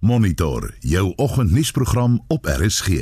[0.00, 2.88] Monitor jou oggendnuusprogram op RSG.
[2.88, 2.94] In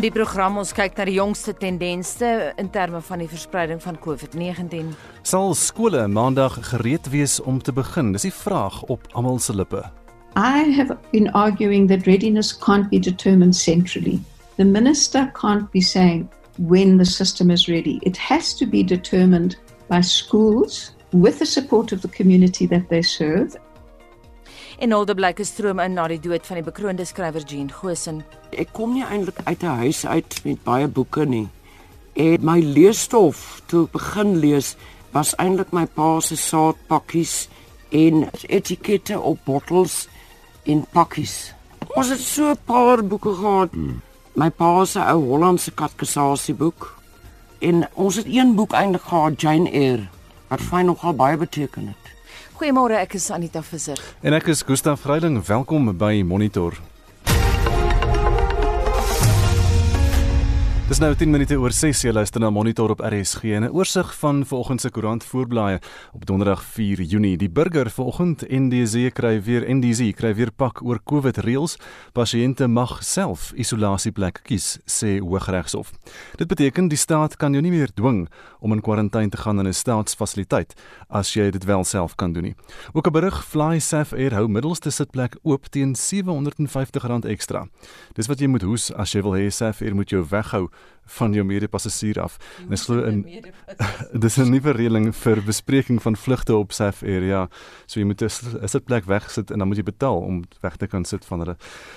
[0.00, 4.96] die program ons kyk na die jongste tendense in terme van die verspreiding van COVID-19.
[5.22, 8.12] Sal skole maandag gereed wees om te begin?
[8.16, 9.84] Dis die vraag op almal se lippe.
[10.36, 14.20] I have been arguing that readiness can't be determined centrally.
[14.56, 16.28] The minister can't be saying
[16.58, 18.00] when the system is ready.
[18.02, 19.56] It has to be determined
[19.88, 23.56] by schools with the support of the community that they serve
[24.78, 28.24] En Alde blyk 'n stroom in na die dood van die bekroonde skrywer Jean Gosen.
[28.50, 31.48] Ek kom nie eintlik uit 'n huis uit met baie boeke nie.
[32.12, 34.76] En my leesstof toe ek begin lees
[35.12, 37.48] was eintlik my pa se saadpakkies
[37.88, 40.08] en etikette op bottels
[40.64, 41.54] en pakkies.
[41.96, 43.70] Ons het so 'n paar boeke gehad.
[43.72, 44.02] Hmm.
[44.36, 46.90] My pa se ou Hollandse katekisasieboek
[47.64, 50.10] en ons het een boek eintlik gehad Jane Eyre
[50.50, 52.10] wat vir my nogal baie beteken het.
[52.58, 53.96] Goeiemôre, ek is Anita Visser.
[54.20, 55.40] En ek is Gustaf Vreiling.
[55.40, 56.76] Welkom by Monitor.
[60.86, 64.06] Dis nou 10 minute oor 6 jy luister na Monitor op RSG en 'n oorsig
[64.18, 65.80] van vanoggend se koerant voorblaaie
[66.12, 67.36] op donderdag 4 Junie.
[67.36, 71.76] Die burger vanoggend NDZ kry weer NDZ kry weer pak oor COVID reëls.
[72.12, 75.90] Pasiënte mag self isolasieplek kies, sê Hooggeregshof.
[76.36, 78.28] Dit beteken die staat kan jou nie meer dwing
[78.60, 80.74] om in kwarantyne te gaan in 'n staatsfasiliteit
[81.10, 82.54] as jy dit wel self kan doen nie.
[82.92, 87.66] Ook 'n berig Fly Saf Air hou middelste sitplek oop teen R750 ekstra.
[88.14, 90.70] Dis wat jy moet hoes as jy wil hê Saf Air moet jou weghou
[91.06, 92.36] van jou mede-passasier af.
[92.66, 93.22] En ek glo in
[94.24, 97.48] dis 'n nuwe reëling vir bespreking van vlugte op SAF area.
[97.86, 101.04] So jy moet 'n sitplek wegsit en dan moet jy betaal om weg te kan
[101.04, 101.56] sit van hulle.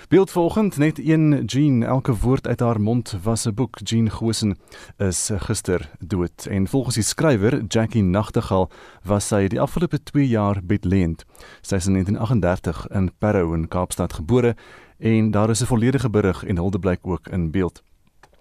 [0.10, 3.78] Beeld volgend net een Jean elke woord uit haar mond was 'n boek.
[3.84, 4.58] Jean Gosen
[4.98, 8.70] is gister dood en volgens die skrywer Jackie Nagtegal
[9.04, 11.26] was sy die afgelope 2 jaar bedleend.
[11.62, 14.56] Sy is in 1938 in Parow in Kaapstad gebore
[15.00, 17.84] en daar is 'n volledige berig en hulde blyk ook in beeld.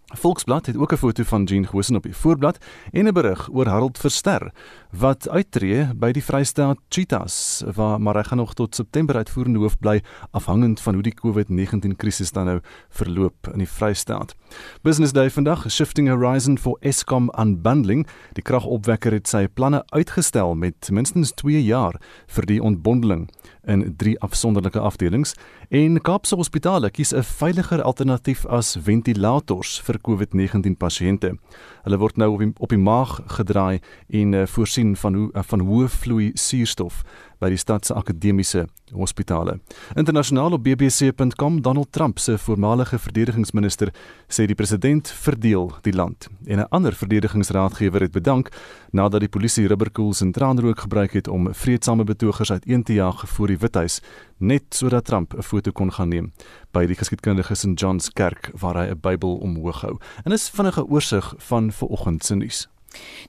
[0.09, 2.59] Volksblad het ook 'n foto van Jean Gosen op die voorblad
[2.93, 4.53] en 'n berig oor Harold Verster
[4.91, 9.79] wat uittreë by die Vrystaat Cheetahs waar maar hy gaan nog tot September uitvoerende hoof
[9.79, 14.35] bly afhangend van hoe die COVID-19 krisis dan nou verloop in die Vrystaat.
[14.83, 18.07] Business Day vandag shifting horizon for Eskom unbundling.
[18.33, 23.29] Die kragopwekker het sy planne uitgestel met minstens 2 jaar vir die ontbondeling
[23.69, 25.34] in drie afsonderlike afdelings
[25.69, 31.37] en Kaapse Hospitale kies 'n veiliger alternatief as ventilators vir COVID-19 pasiënte.
[31.84, 35.61] Hulle word nou op die, op die maag gedraai en uh, voorsien van hoe van
[35.61, 37.05] hoë vloei suurstof
[37.38, 39.59] by die stad se akademiese hospitale.
[39.94, 43.93] Internasionaal op bbc.com Donald Trump se voormalige verdedigingsminister
[44.28, 48.49] sê die president verdeel die land en 'n ander verdedigingsraadgewer het bedank
[48.91, 53.47] nadat die polisie rubberkoels en traanrook gebruik het om vredesame betogers uiteen te jaag voor
[53.47, 54.00] die Withuis
[54.38, 56.32] net sodat Trump 'n foto kon gaan neem
[56.72, 59.99] by die geskiedkundige St John's Kerk waar hy 'n Bybel omhoog hou.
[60.25, 62.69] En is vinnige oorsig van vanoggend se nuus.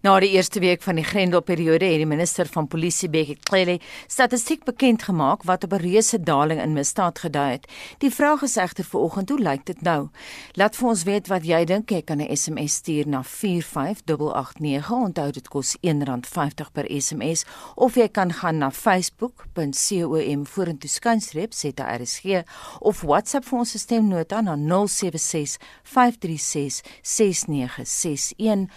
[0.01, 4.63] Na die eerste week van die Grendelperiode het die minister van Polisie Bekkie Cele statistiek
[4.63, 7.67] bekend gemaak wat op 'n reuse daling in misdaad gedui het.
[7.97, 10.09] Die vraag is egter vanoggend, hoe lyk dit nou?
[10.53, 11.89] Laat vir ons weet wat jy dink.
[11.89, 14.91] Jy kan 'n SMS stuur na 45889.
[14.91, 17.45] Onthou dit kos R1.50 per SMS
[17.75, 22.43] of jy kan gaan na facebook.com vorentoe skynstreep ZRSG
[22.79, 28.69] of WhatsApp vir ons stemnota na 076 536 6961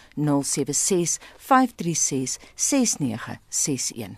[0.73, 4.15] 07 0765366961.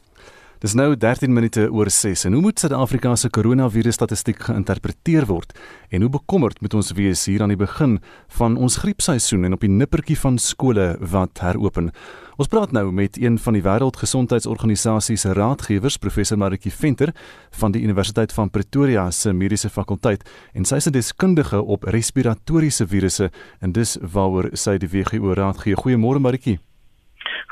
[0.65, 5.50] Dis nou 13 minute oor 6 en hoe moet Suid-Afrika se koronavirus statistiek geïnterpreteer word
[5.93, 7.98] en hoe bekommerd moet ons wees hier aan die begin
[8.38, 11.91] van ons griepseisoen en op die nippertjie van skole wat heropen.
[12.34, 17.12] Ons praat nou met een van die Wêreldgesondheidsorganisasie se raadgewers, professor Maritjie Venter
[17.61, 22.87] van die Universiteit van Pretoria se Mediese Fakulteit en sy is 'n deskundige op respiratoriese
[22.87, 23.31] virusse
[23.61, 25.76] en dis waaroor sy die WHO raad gee.
[25.76, 26.58] Goeiemôre Maritjie.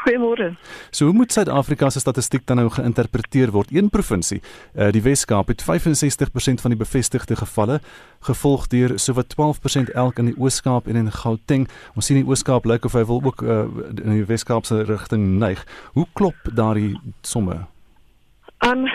[0.02, 0.56] Goeiemôre.
[0.90, 3.70] So hoe moet Suid-Afrika se statistiek dan nou geïnterpreteer word?
[3.70, 4.40] Een provinsie,
[4.74, 7.80] uh, die Wes-Kaap het 65% van die bevestigde gevalle,
[8.26, 11.68] gevolg deur sowat 12% elk in die Oos-Kaap en in Gauteng.
[11.94, 13.66] Ons sien die Oos-Kaap lyk of hy wil ook uh,
[14.02, 15.62] in die Wes-Kaap se rigting neig.
[15.94, 17.62] Hoe klop daardie somme?
[18.62, 18.86] Um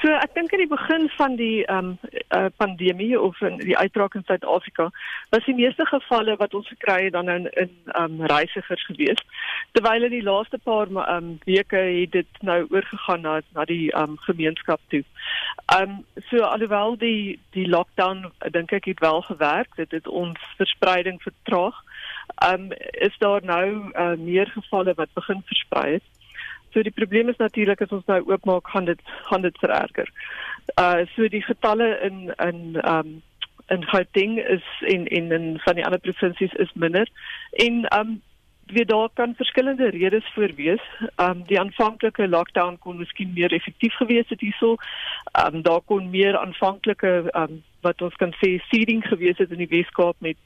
[0.00, 1.94] so ek dink aan die begin van die um
[2.34, 4.90] uh, pandemie of in die uitbraak in Suid-Afrika
[5.34, 9.22] was die meeste gevalle wat ons gekry het dan in in um reisigers gewees.
[9.72, 14.18] Terwyl in die laaste paar um weke het dit nou oorgegaan na na die um
[14.28, 15.04] gemeenskap toe.
[15.78, 21.22] Um so alhoewel die die lockdown dink ek het wel gewerk, dit het ons verspreiding
[21.22, 21.82] vertraag.
[22.42, 26.02] um, is daar nou uh, meer gevalle wat begin versprei het.
[26.74, 29.00] So die probleem is natuurlik as ons nou oopmaak gaan dit
[29.30, 30.10] gaan dit vererger.
[30.80, 33.22] Uh so die getalle in in um
[33.70, 37.08] in Gauteng is en en in van die ander provinsies is minder.
[37.66, 38.16] En um
[38.66, 40.82] weet daar kan verskillende redes voor wees.
[41.16, 44.74] Um die aanvanklike lockdown kon miskien meer effektief gewees het hierso.
[45.46, 49.70] Um daar kon meer aanvanklike um wat ons kan sê seeding gewees het in die
[49.70, 50.36] Weskaap met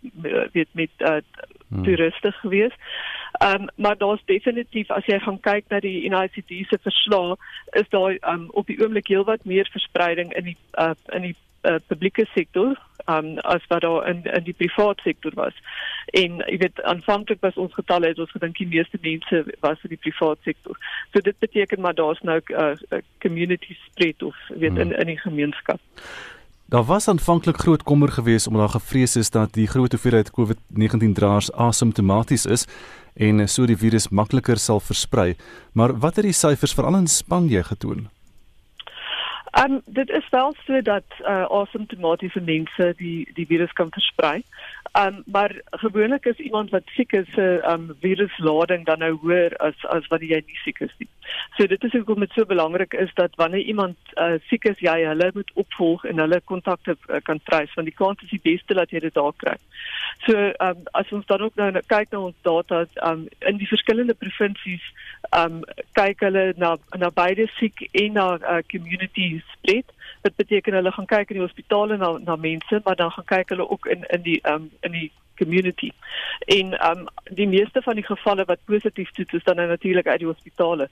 [0.52, 1.18] weet met uh
[1.68, 1.84] hmm.
[1.84, 2.74] toeriste gewees.
[3.44, 7.36] Um maar daar's definitief as jy gaan kyk na die NICD se verslae
[7.80, 11.78] is daar um op die oomblik heelwat meer verspreiding in die uh in die uh,
[11.86, 12.76] publieke sektor
[13.06, 15.54] um, as wat daar in in die private sektor was.
[16.06, 19.94] En jy weet aanvanklik was ons getalle het ons gedink die meeste mense was in
[19.94, 20.78] die private sektor.
[21.12, 24.80] So dit beteken maar daar's nou 'n uh, community spread of weet hmm.
[24.80, 25.80] in in die gemeenskap.
[26.70, 31.12] Daar was aanvanklik groot kommer geweest omdat daar gevrees is dat die groot hoeveelheid COVID-19
[31.12, 32.66] draers asymptomaties is
[33.14, 35.36] en so die virus makliker sal versprei.
[35.72, 38.08] Maar wat het die syfers veral in Spanje getoon?
[39.50, 44.42] Ehm um, dit is wel so dat uh asymptomatiese mense die die virus kan versprei.
[44.92, 48.98] Ehm um, maar gewoonlik is iemand wat siek is se uh, ehm um, viruslading dan
[48.98, 51.08] nou hoër as as wanneer jy nie siek is nie.
[51.56, 54.96] So dit is hoekom dit so belangrik is dat wanneer iemand uh siek is, jy
[55.04, 58.74] hulle moet opvolg en hulle kontakte uh, kan trace want die kans is die beste
[58.74, 59.56] dat jy dit daar kry.
[60.26, 63.60] So ehm um, as ons dan ook nou kyk na ons data ehm um, in
[63.60, 64.88] die verskillende provinsies
[65.30, 65.62] ehm um,
[66.00, 69.96] kyk hulle na na beide siek en na uh, community spread.
[70.28, 73.54] Dit beteken hulle gaan kyk in die hospitale na na mense, maar dan gaan kyk
[73.54, 75.90] hulle ook in in die um in die community.
[76.46, 77.06] En um
[77.40, 80.88] die meeste van die gevalle wat positief toets is dan nou natuurlik uit die hospitale.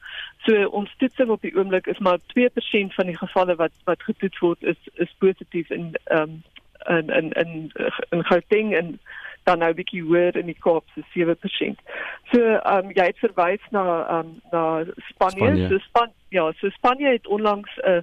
[0.46, 4.38] So ons toetsing op die oomblik is maar 2% van die gevalle wat wat getoets
[4.38, 6.42] word is is positief in um
[6.88, 7.72] in in in
[8.08, 8.98] in Gauteng en
[9.42, 11.82] dan nou bietjie hoër in die Kaap so 7%.
[12.32, 12.40] So
[12.72, 13.84] um, jy het verwys na
[14.18, 14.62] um, na
[15.10, 15.44] Spanje.
[15.44, 15.68] Spanje.
[15.68, 18.00] So Span ja, so Spanje het onlangs 'n uh,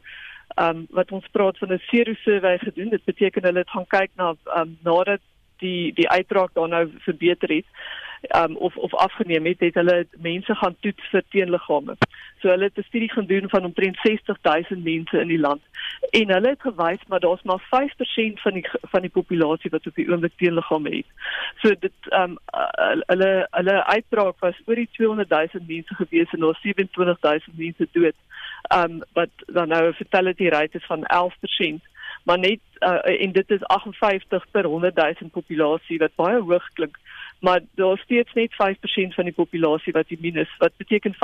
[0.55, 2.89] um, wat ons praat van 'n sero survey gedoen.
[2.89, 5.21] Dit beteken hulle het gaan kyk na um, nadat
[5.57, 7.65] die die uitbraak daar nou verbeter het
[8.35, 11.95] um, of of afgeneem het, het hulle mense gaan toets vir teenliggame.
[12.41, 15.61] So hulle het 'n studie gedoen van omtrent 60000 mense in die land
[16.09, 19.95] en hulle het gewys maar daar's maar 5% van die van die populasie wat op
[19.95, 21.05] die oomblik teenliggame het.
[21.61, 22.38] So dit ehm um,
[23.05, 28.15] hulle hulle uitbraak was oor die 200000 mense gewees en daar 27000 mense dood.
[28.71, 31.83] Um, wat dan nou 'n fatality rate is van 11%
[32.24, 36.98] maar net uh, en dit is 58 per 100 000 populasie wat baie hoog klink
[37.43, 38.55] maar daar's steeds net 5%
[39.15, 41.17] van die populasie wat immuun is wat beteken 95%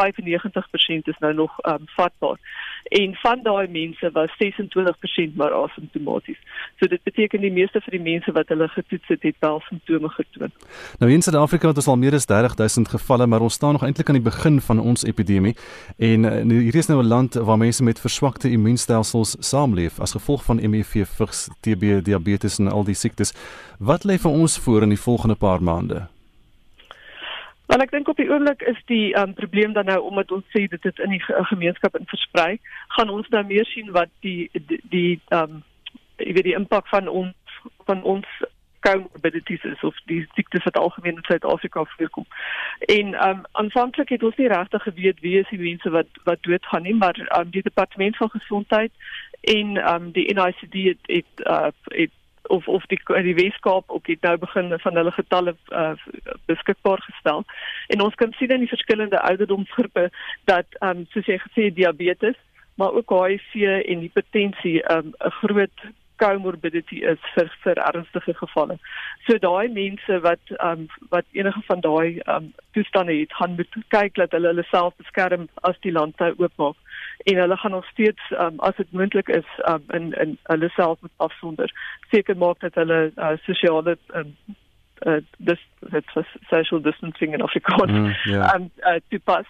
[1.11, 2.37] is nou nog um, vatbaar.
[2.83, 4.31] En van daai mense was
[5.29, 6.37] 26% maar asymptomaties.
[6.79, 10.09] So dit beteken die meeste van die mense wat hulle getoets het het wel simptome
[10.09, 10.51] getoon.
[10.99, 14.07] Nou in Suid-Afrika het ons al meer as 30000 gevalle maar ons staan nog eintlik
[14.07, 15.55] aan die begin van ons epidemie.
[15.97, 20.43] En uh, hier is nou 'n land waar mense met verswakte immuunstelsels saamleef as gevolg
[20.43, 21.05] van HIV,
[21.61, 23.33] TB, diabetes en al die siektes.
[23.79, 26.08] Wat lê vir ons voor in die volgende paar maande
[27.69, 30.63] Want ek dink op die oomblik is die um, probleem dan nou omdat ons sê
[30.67, 31.21] dit het in die
[31.51, 32.55] gemeenskap in versprei,
[32.97, 35.59] gaan ons nou meer sien wat die die, die um
[36.17, 38.25] weet die impak van ons van ons
[38.81, 42.25] comorbidities is of die siektes wat algemeen in Suid-Afrika voorkom.
[42.89, 46.87] En um aanvanklik het ons nie regtig geweet wie is die mense wat wat doodgaan
[46.89, 48.91] nie, maar um die departement van gesondheid
[49.41, 51.69] en um die NICD het het uh
[52.01, 52.17] het
[52.49, 55.91] of of die die Weskaap ook het nou begin van hulle getalle uh,
[56.45, 57.45] beskikbaar gestel.
[57.87, 60.09] En ons kan sien in die verskillende ouderdomsgroepe
[60.43, 62.37] dat ehm um, soos jy gesê diabetes,
[62.75, 65.89] maar ook HIV en hipertensie ehm um, 'n groot
[66.19, 68.77] comorbidity is vir vir ernstige gevalle.
[69.27, 73.55] So daai mense wat ehm um, wat enige van daai ehm um, toestande het, gaan
[73.55, 76.77] moet kyk dat hulle hulle self beskerm as die land nou oopmaak
[77.23, 81.01] en hulle gaan nog steeds um, as dit moontlik is um, in in hulle self
[81.01, 81.71] moet afsonder
[82.09, 84.35] seker maak dat hulle uh, sosiale um,
[84.99, 88.55] uh, dis dit was social distancing in Afrikaans mm, yeah.
[88.55, 89.45] um, uh, toepas.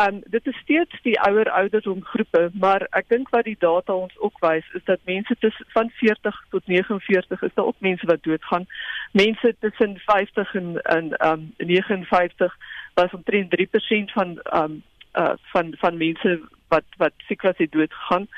[0.00, 4.38] Um, dit is steeds die ouer ouderdomgroepe, maar ek dink wat die data ons ook
[4.40, 8.64] wys is dat mense tussen van 40 tot 49 is daar ook mense wat doodgaan.
[9.12, 12.56] Mense tussen 50 en en um 59
[12.94, 16.40] was omtrent 3% van um uh van van mense
[16.74, 18.28] wat wat siek was het dood gegaan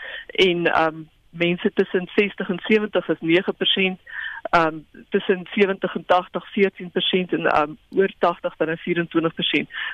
[0.49, 4.03] en ehm um, mense tussen 60 en 70 is 9%
[4.50, 8.81] ehm um, tussen 70 en 80 14% en ehm um, oor 80 dan 24%.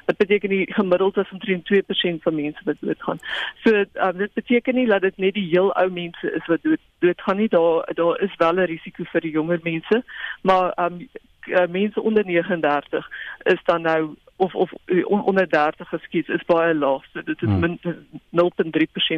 [0.06, 3.18] Dit beteken die gemiddeld is omtrent 2% van mense wat doodgaan.
[3.64, 6.82] So um, dit beteken nie dat dit net die heel ou mense is wat dood
[6.98, 7.48] doodgaan nie.
[7.48, 10.04] Daar daar is wel 'n risiko vir die jonger mense,
[10.42, 13.10] maar ehm um, mense onder 39
[13.42, 14.72] is dan nou of of
[15.06, 17.04] on, onder 30 geskiet is baie laag.
[17.12, 17.60] So dit is hmm.
[17.60, 17.78] min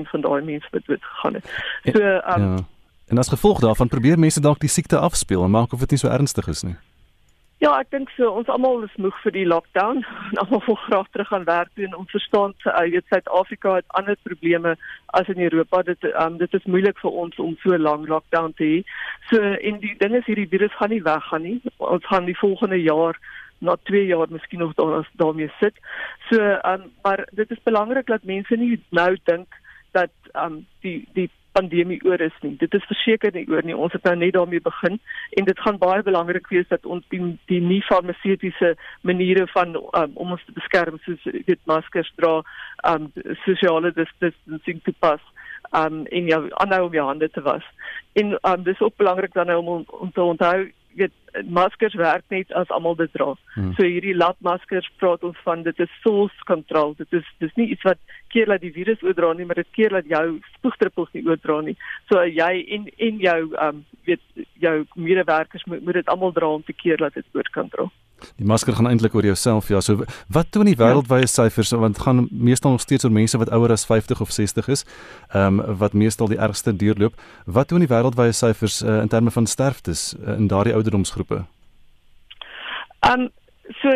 [0.04, 1.50] 0.3% van daai mense wat dood gegaan het.
[1.82, 2.56] So um, ja.
[3.06, 6.00] En as gevolg daarvan probeer mense dalk die siekte afspeel en maak of dit nie
[6.00, 6.76] so ernstig is nie.
[7.62, 10.00] Ja, ek dink so ons almal is moeg vir die lockdown.
[10.42, 13.86] Almal wil graag terug aan werk toe en ons verstaan se uh, weet Suid-Afrika het
[14.00, 14.72] ander probleme
[15.18, 15.84] as in Europa.
[15.86, 18.80] Dit um, dit is moeilik vir ons om so lank lockdown te hê.
[19.30, 21.60] So en die ding is hierdie virus gaan nie weggaan nie.
[21.78, 23.20] Ons gaan die volgende jaar
[23.62, 25.78] na 2 jaar miskien nog daar daarmee sit.
[26.30, 29.46] So um, maar dit is belangrik dat mense nie nou dink
[29.92, 32.54] dat um, die die pandemie oor is nie.
[32.60, 33.76] Dit is verseker nie oor nie.
[33.76, 34.98] Ons het nou net daarmee begin
[35.38, 37.20] en dit gaan baie belangrik wees dat ons die
[37.52, 42.40] die nie farmaseutiese maniere van um, om ons te beskerm soos dit maskers dra,
[42.88, 43.10] um
[43.44, 45.20] sosiale distancing te pas
[45.76, 47.66] um in jou aanhou om jou hande te was.
[48.18, 52.68] En um dis ook belangrik dan om om te onthou weet maskers werk net as
[52.68, 53.32] almal dit dra.
[53.54, 53.72] Hmm.
[53.76, 56.94] So hierdie labmaskers praat ons van dit is source control.
[56.98, 58.00] Dit is dis nie iets wat
[58.34, 60.24] keer dat die virus oordra nie, maar dit keer dat jou
[60.58, 61.76] spoegdruppels nie oordra nie.
[62.12, 66.64] So jy en en jou um weet jou medewerkers moet moet dit almal dra om
[66.66, 67.88] te keer dat dit oor kan dra.
[68.36, 69.80] Die masker gaan eintlik oor jouself ja.
[69.80, 73.70] So wat toon die wêreldwye syfers want gaan meestal nog steeds oor mense wat ouer
[73.70, 74.86] as 50 of 60 is.
[75.32, 77.14] Ehm um, wat meestal die ergste deurloop.
[77.46, 81.44] Wat toon die wêreldwye syfers uh, in terme van sterftes uh, in daardie ouderdomsgroepe?
[83.00, 83.30] Ehm um,
[83.82, 83.90] so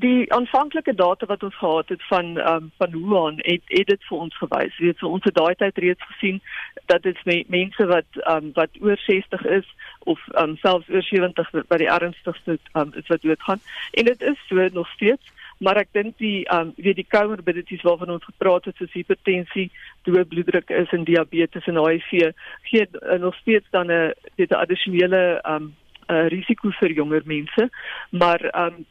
[0.00, 4.04] die aanvanklike data wat ons gehad het van ehm um, van Wuhan het, het dit
[4.08, 4.78] vir ons gewys.
[4.78, 6.40] Weet so ons het daai tyd reeds gesien
[6.86, 11.50] dat dit me, mense wat um, wat oor 60 is of um, selfs oor 70
[11.68, 13.60] by die ernstigste um, is wat doodgaan.
[13.92, 18.12] En dit is so nog steeds, maar ek dink die um weet die comorbidities waarvan
[18.16, 19.70] ons gepraat het soos hipertensie,
[20.06, 22.32] hoë bloeddruk is en diabetes en HIV
[22.68, 25.74] gee uh, nog steeds dan 'n dit 'n addisionele um
[26.08, 27.70] 'n risiko vir jonger mense,
[28.10, 28.84] maar um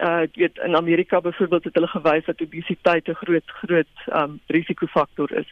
[0.00, 5.32] uh weet in Amerika byvoorbeeld het hulle gewys dat obesiteit 'n groot groot um risikofaktor
[5.32, 5.48] is.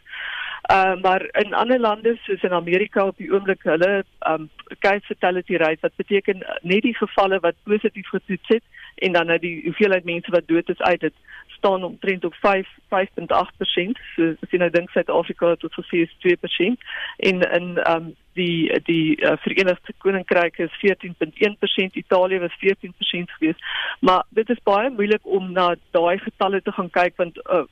[0.67, 4.49] Uh maar in ander lande soos in Amerika op die oomblik hulle um
[4.79, 8.63] case fatality rate wat beteken net die gevalle wat positief getoets het
[8.95, 11.13] en dan nou die hoeveelheid mense wat dood is uit dit
[11.47, 14.01] staan omtrent op 5 5.8%.
[14.15, 16.83] So as jy nou dink Suid-Afrika het tot gesê is 2%
[17.29, 23.63] en in um die die uh, Verenigde Koninkryk is 14.1%, Italië was 14% geweest.
[23.99, 27.65] Maar dit is baie moeilik om na daai getalle te gaan kyk want uh,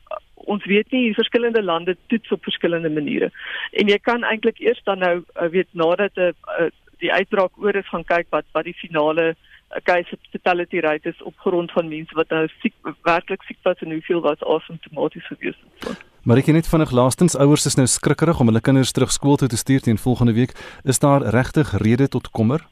[0.46, 3.32] ons weet nie verskillende lande toets op verskillende maniere.
[3.72, 7.75] En jy kan eintlik eers dan nou uh, weet nadat 'n uh, die uitbraak oor
[7.75, 9.36] is gaan kyk wat wat die finale
[9.84, 13.91] case fatality rate is op grond van mense wat nou siek werklik siek was en
[13.91, 16.06] hoeveel was asymptomaties gewees het.
[16.24, 19.48] Maar ek net vinnig laastens ouers is nou skrikkerig om hulle kinders terug skool toe
[19.48, 20.56] te stuur teen volgende week.
[20.84, 22.67] Is daar regtig rede tot kommer?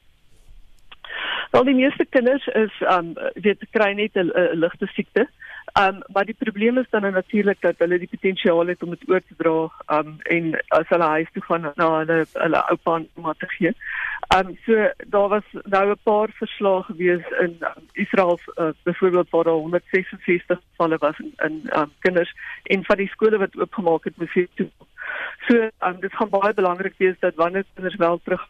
[1.55, 5.23] Wel die meeste kinders is um weet kry net 'n ligte siekte.
[5.79, 9.21] Um maar die probleem is dan natuurlik dat hulle die potensiaal het om dit oor
[9.21, 9.53] te dra
[9.97, 13.71] um en as hulle huis toe gaan na hulle hulle oupa en ouma te gee.
[14.37, 19.43] Um so daar was nou 'n paar verslae gewees in um, Israel uh, byvoorbeeld waar
[19.43, 24.17] daar 166 gevalle was in, in um, kinders en van die skole wat oopgemaak het
[24.17, 24.69] moes hier toe.
[25.47, 28.47] So um dit gaan baie belangrik wees dat wanneer kinders wel terug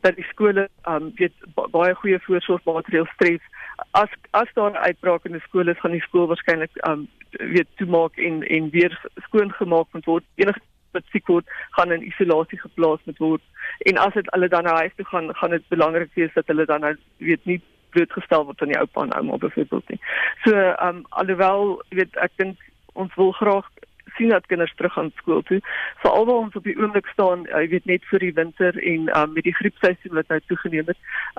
[0.00, 3.42] dat die skole um weet baie goeie voorsorgmaatreëls tref
[3.90, 7.66] as as daar 'n uitbraak in 'n skool is, gaan die skool waarskynlik um weer
[7.76, 10.24] toemaak en en weer skoon gemaak moet word.
[10.34, 10.60] Enige
[10.90, 13.42] wat siek word, gaan in isolasie geplaas moet word.
[13.78, 16.64] En as dit hulle dan na huis toe gaan, gaan dit belangrik wees dat hulle
[16.64, 17.60] dan nou weet nie
[17.90, 20.00] blootgestel word aan die oupa en ouma byvoorbeeld nie.
[20.44, 22.56] So um alhoewel weet ek dink
[22.92, 23.68] ons wil graag
[24.16, 25.60] sien dat kinders terug gaan skool toe.
[26.04, 29.10] Veral waar ons op die oomblik staan, jy uh, weet net vir die winter en
[29.18, 30.98] um, met die griepseisoen wat nou toegeneem het,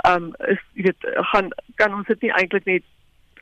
[0.10, 2.86] um, is jy weet gaan kan ons dit nie eintlik net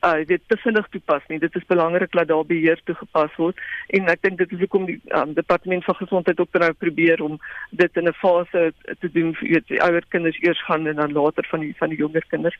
[0.04, 1.38] uh dit te vinnig toepas nie.
[1.38, 3.60] Dit is belangrik dat daar beheer toegepas word
[3.96, 7.38] en ek dink dit is hoekom die um, departement van gesondheid ook nou probeer om
[7.70, 11.12] dit in 'n fase te doen vir weet die ouer kinders eers gaan en dan
[11.12, 12.58] later van die van die jonger kinders.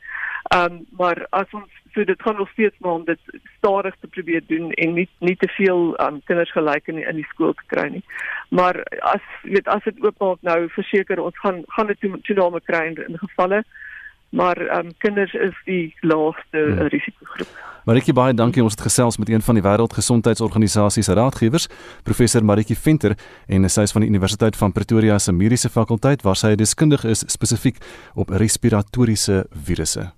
[0.55, 3.19] Um maar as ons so dit gaan nog steeds maar om dit
[3.57, 7.17] stadig te probeer doen en nie nie te veel um, kinders gelyk in die, in
[7.17, 8.03] die skool te kry nie.
[8.49, 13.01] Maar as weet as dit oopmaak nou verseker ons gaan gaan dit toename kry in,
[13.07, 13.63] in gevalle
[14.29, 16.87] maar um, kinders is die laagste hmm.
[16.93, 17.47] risikogroep.
[17.87, 21.69] Maritjie baie dankie ons het gesels met een van die wêreldgesondheidsorganisasie se raadgewers,
[22.03, 23.15] professor Maritjie Venter
[23.47, 27.23] en sy is van die Universiteit van Pretoria se mediese fakulteit waar sy deskundig is
[27.31, 27.79] spesifiek
[28.19, 30.09] op respiratoriese virusse.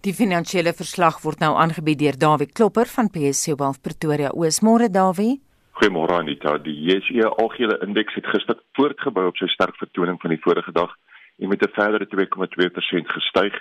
[0.00, 4.30] Die finansiële verslag word nou aangebied deur Dawie Klopper van PSC Wealth Pretoria.
[4.30, 5.40] Oosmôre Dawie.
[5.78, 6.58] Goeiemôre Anita.
[6.58, 10.94] Die JSE algehele indeks het gister voortgebou op sy sterk vertoning van die vorige dag
[11.38, 13.54] en met 'n verdere 2,2% gestyg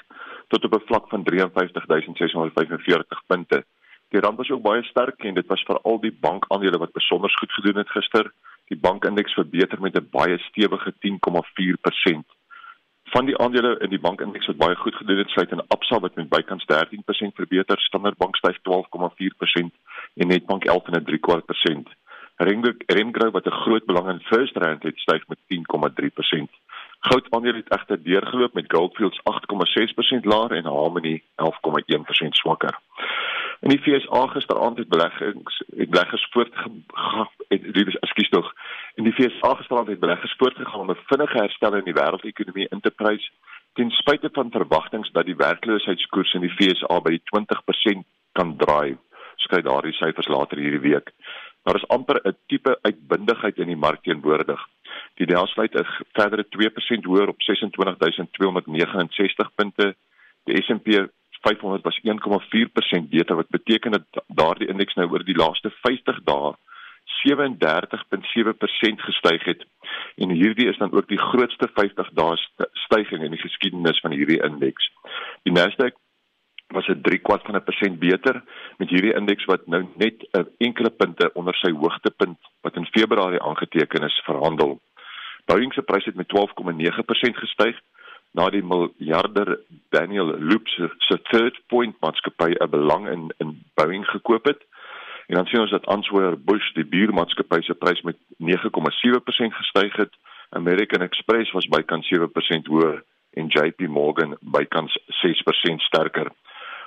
[0.47, 3.63] tot op 'n vlak van 53645 punte.
[4.09, 7.51] Die rand was ook baie sterk en dit was veral die bankaandele wat besonder goed
[7.51, 8.31] gedoen het gister.
[8.67, 12.36] Die bankindeks verbeter met 'n baie stewige 10,4%.
[13.09, 16.15] Van die aandele in die bankindeks wat baie goed gedoen het, sluit in Absa wat
[16.15, 19.71] met bykans 13% verbeter, Standard Bank styg 12,4%
[20.13, 21.95] en Nedbank 11,3%.
[22.87, 26.51] Remgro wat 'n groot belang in First Rand het, styg met 10,3%.
[26.99, 32.79] Goud aandele het egter deurgeloop met Goldfields 8,6% laer en Harmony 11,1% swakker.
[33.59, 38.53] In die FSA gisteraand het beleggings het beleggers voortgegaan is ekskuus tog.
[38.95, 42.79] In die FSA gisteraand het beleggers voortgegaan om 'n vinnige herstel in die wêreldekonomie in
[42.79, 43.31] te prys
[43.73, 48.97] ten spyte van verwagtinge dat die werkloosheidskoers in die FSA by die 20% kan draai.
[49.35, 51.11] Skryf daardie syfers later hierdie week.
[51.63, 54.67] Daar is amper 'n tipe uitbundigheid in die mark teenwoordig.
[55.15, 59.95] Die Dow sluit 'n verdere 2% hoër op 26269 punte.
[60.43, 61.09] Die S&P
[61.41, 66.55] 500 was 1,4% beter wat beteken dat daardie indeks nou oor die laaste 50 dae
[67.17, 69.65] 37.7% gestyg het.
[70.15, 72.35] En hierdie is dan ook die grootste 50 dae
[72.71, 74.91] stygings in die geskiedenis van hierdie indeks.
[75.43, 75.95] Die Nasdaq
[76.75, 78.43] was 'n 3 kwart van 'n persent beter
[78.77, 83.41] met hierdie indeks wat nou net 'n enkele punte onder sy hoogtepunt wat in Februarie
[83.41, 84.81] aangeteken is verhandel.
[85.45, 87.79] Boeing se prys het met 12,9% gestyg
[88.31, 94.45] na die miljarder Daniel Loops se Third Point maatskappy 'n belang in in Boeing gekoop
[94.45, 94.61] het.
[95.27, 100.13] En dan sien ons dat Answer Bush die biermaatskappy se prys met 9,7% gestyg het.
[100.49, 103.03] American Express was bykans 7% hoër
[103.33, 106.31] en JP Morgan bykans 6% sterker.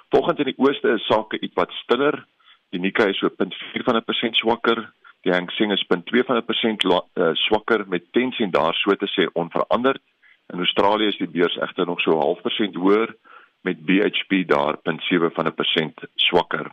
[0.08, 2.26] Volgens in die ooste is sake ietwat stiller.
[2.70, 4.92] Die Nikkei is so 0.4 van 'n persent swakker.
[5.22, 9.06] Die Hang Seng is 0.2 van 'n persent uh, swakker met Tencent daar so te
[9.06, 10.02] sê onveranderd.
[10.52, 13.14] In Australië is die beurs egter nog so 0.5 persent hoër
[13.60, 16.70] met BHP daar 0.7 van 'n persent swakker.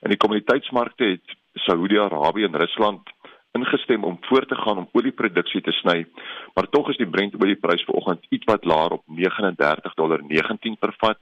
[0.00, 3.10] In die kommoditeitsmarkte het Saudi-Arabië en Rusland
[3.52, 6.06] ingestem om voort te gaan om olieproduksie te sny,
[6.54, 11.18] maar tog is die Brent olieprys vanoggend ietwat laer op 39.19 per vat.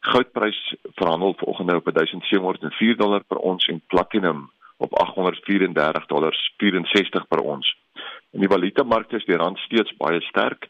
[0.00, 7.28] Goudprys verhandel vanoggend nou op 1704 dollar per ons en platinum op 834 dollars 64
[7.28, 7.76] per ons.
[8.30, 10.68] In die valutamarkte is die rand steeds baie sterk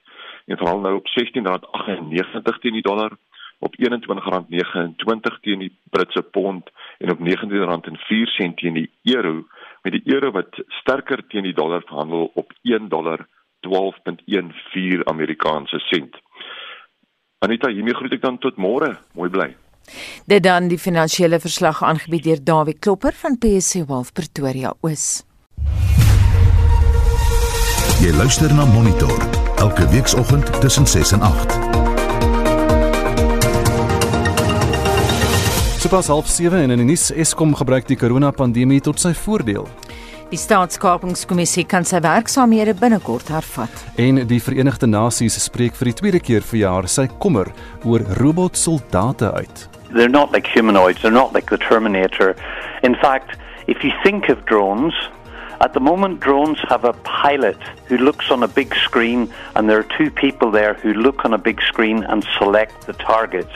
[0.51, 3.15] en veral nou op R16.98 teen die dollar,
[3.59, 9.45] op R21.29 teen die Britse pond en op R19.04 teen die euro,
[9.83, 13.27] met die euro wat sterker teen die dollar verhandel op 1 dollar
[13.69, 16.17] 12.14 Amerikaanse sent.
[17.39, 18.95] Anita, hiermee groet ek dan tot môre.
[19.17, 19.53] Mooi bly.
[20.29, 25.23] Dit dan die finansiële verslag aangebied deur Dawie Klopper van PSC Wealth Pretoria Oos.
[28.01, 29.30] Jy luister na Monitor
[29.61, 31.59] elke weekoggend tussen 6 en 8.
[35.79, 39.69] Sopas half 7 en in die nuus Eskom gebruik die koronapandemie tot sy voordeel.
[40.31, 43.85] Die staatskapingskommissie kan sy werksaamhede binnekort hervat.
[44.01, 47.51] En die Verenigde Nasies spreek vir die tweede keer vir jaar sy kommer
[47.85, 49.65] oor robotsoldate uit.
[49.93, 52.37] They're not like humanoids, they're not like the Terminator.
[52.83, 54.95] In fact, if you think of drones,
[55.61, 59.79] at the moment drones have a pilot who looks on a big screen and there
[59.79, 63.53] are two people there who look on a big screen and select the targets.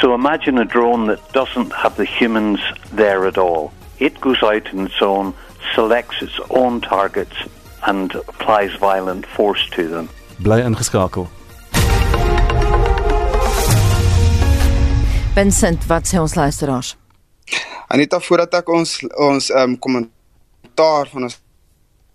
[0.00, 2.60] So imagine a drone that doesn't have the humans
[2.92, 3.72] there at all.
[3.98, 5.34] It goes out on its own
[5.74, 7.36] selects its own targets
[7.86, 10.08] and applies violent force to them.
[10.38, 11.28] Bly ingeskakel.
[15.34, 16.96] Vincent, wat sê ons luisteraars?
[17.92, 20.19] Anita, voordat ek ons ons ehm um, kommentaar
[21.12, 21.38] van ons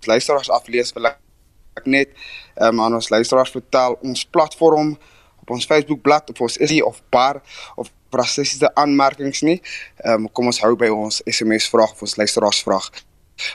[0.06, 2.12] luisteraars aflees, wil ek net
[2.56, 4.96] ehm um, aan ons luisteraars vertel ons platform
[5.42, 7.42] op ons Facebook bladsy of ons is nie of bar
[7.76, 9.60] of rassistiese aanmerkings nie.
[10.04, 12.90] Ehm um, kom ons hou by ons SMS vraag of ons luisteraars vraag.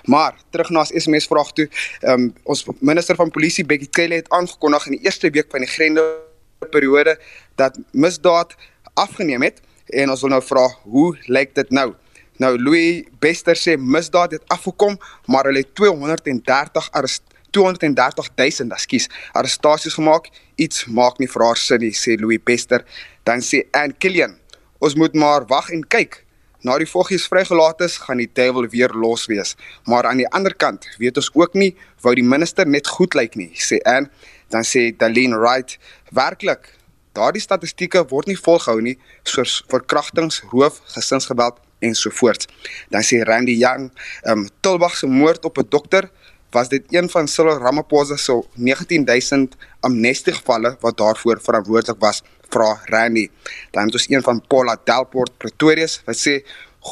[0.05, 1.69] Maar terug na ons SMS vraag toe.
[2.01, 5.65] Ehm um, ons minister van polisie Bekkie Cele het aangekondig in die eerste week van
[5.65, 7.17] die grendelperiode
[7.57, 8.55] dat misdaad
[8.95, 11.95] afgeneem het en ons wil nou vra hoe lyk dit nou?
[12.41, 14.97] Nou Louis Bester sê misdaad het afgekom,
[15.29, 20.31] maar hulle het 230 arrest 230 000, ekskuus, arrestasies gemaak.
[20.55, 22.87] Iets maak nie vir haar sin nie, sê Louis Bester.
[23.29, 24.39] Dan sê Ann Killian,
[24.79, 26.23] ons moet maar wag en kyk
[26.61, 29.55] Na die voggies vrygelaat is, gaan die duiwel weer los wees.
[29.89, 31.71] Maar aan die ander kant, weet ons ook nie
[32.05, 34.11] wou die minister net goed lyk nie, sê Ann.
[34.53, 35.79] Dan sê Daleen Wright,
[36.13, 36.69] werklik,
[37.17, 42.47] daardie statistieke word nie volgehou nie, soos verkrachtings, roof, gesinsgeweld en so voort.
[42.89, 43.91] Dan sê Randy Young,
[44.23, 46.11] ehm um, Tulbag se moord op 'n dokter
[46.51, 53.29] was dit een van Cyril Ramaphosa se 19000 amnestiegevalle wat daarvoor verantwoordelik was, vra Randy.
[53.71, 56.41] Dan ons een van Paula Delport Pretorius wat sê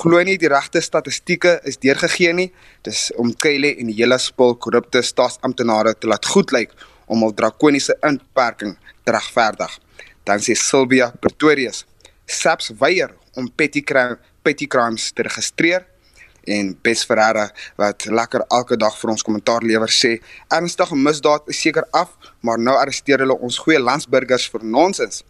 [0.00, 2.52] glo nie die regte statistieke is deurgegee nie.
[2.82, 6.74] Dis om Kyle en die hele spul korrupte staatsamptenare te laat goed lyk
[7.06, 9.78] om hul drakoniese inperking te regverdig.
[10.28, 11.86] Dan sê Sylvia Pretorius,
[12.28, 15.86] SAPS weier om petty crime petty crimes te registreer.
[16.48, 20.14] En Bes Ferreira wat lekker elke dag vir ons kommentaar lewer sê
[20.54, 25.24] ernstige misdaad is seker af maar nou arresteer hulle ons goeie landsburgers vir nonsens.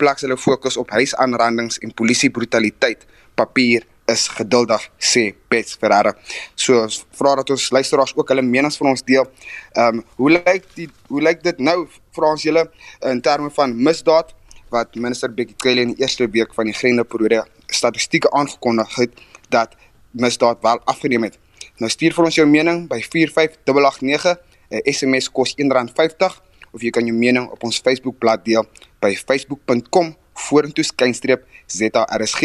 [0.00, 3.06] Plaks hulle fokus op huisaanrandings en polisie brutaliteit
[3.38, 6.12] papier is geduldig sê Bes Ferreira.
[6.56, 6.82] So
[7.16, 9.28] vra dat ons luisteraars ook hulle menings van ons deel.
[9.72, 11.84] Ehm um, hoe lyk die hoe lyk dit nou
[12.16, 12.66] vra ons julle
[13.12, 14.34] in terme van misdaad
[14.74, 19.22] wat minister Bekkie Cele in die eerste week van die Grendelperiode statistieke aangekondig het
[19.54, 19.76] dat
[20.10, 21.38] misdaad wel afgeneem het.
[21.78, 24.40] Nou stuur vir ons jou mening by 45889.
[24.74, 26.40] 'n SMS kos R1.50
[26.72, 28.64] of jy kan jou mening op ons Facebookblad deel
[29.02, 30.14] by facebook.com
[30.46, 32.42] vorentoe skynstreep ZARSG.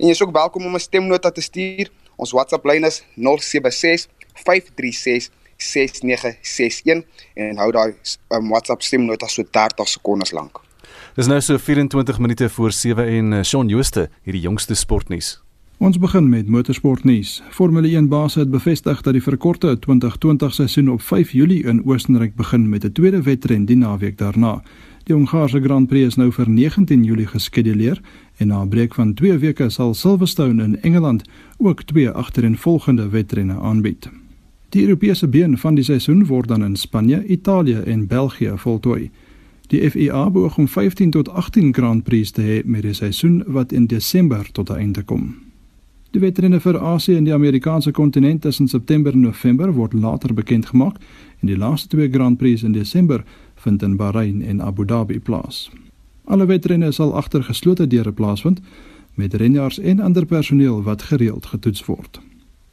[0.00, 1.90] En jy is ook welkom om 'n stemnota te stuur.
[2.16, 7.04] Ons WhatsApp lyn is 076 536 6961
[7.34, 7.94] en hou daai
[8.28, 10.69] um, WhatsApp stemnota so 30 sekondes lank.
[11.20, 15.42] Dis nou so 24 minute voor 7 en uh, Shaun Jooste hierdie jongste sportnuus.
[15.76, 17.42] Ons begin met motorsportnuus.
[17.52, 22.34] Formule 1 baas het bevestig dat die verkorte 2020 seisoen op 5 Julie in Oostenryk
[22.40, 24.62] begin met 'n tweede wedren die naweek daarna.
[25.04, 28.00] Die Hongaarse Grand Prix is nou vir 19 Julie geskeduleer
[28.36, 31.22] en na 'n breek van 2 weke sal Silverstone in Engeland
[31.58, 34.08] ook twee agtereenvolgende wedrenne aanbied.
[34.68, 39.10] Die Europese been van die seisoen word dan in Spanje, Italië en België voltooi.
[39.70, 43.72] Die FIA beoog om 15 tot 18 Grand Prix te hê met die seisoen wat
[43.72, 45.34] in Desember tot 'n einde kom.
[46.10, 50.66] Die wedrenne vir Asië en die Amerikaanse kontinent tussen September en November word later bekend
[50.66, 50.96] gemaak
[51.40, 55.70] en die laaste twee Grand Prix in Desember vind in Bahrein en Abu Dhabi plaas.
[56.24, 58.60] Alle wedrenne sal agter geslote deure plaasvind
[59.14, 62.20] met renjaars en ander personeel wat gereeld getoets word.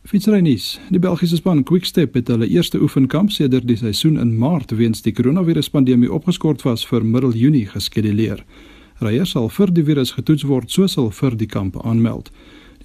[0.08, 0.78] Fietsrynies.
[0.88, 5.12] Die Belgiese span Quickstep het hulle eerste oefenkamp sedert die seisoen in Maart weens die
[5.12, 8.40] koronaviruspandemie opgeskort was vir middel Junie geskeduleer.
[9.04, 12.32] Ryers sal vir die virus getoets word soos hulle vir die kamp aanmeld.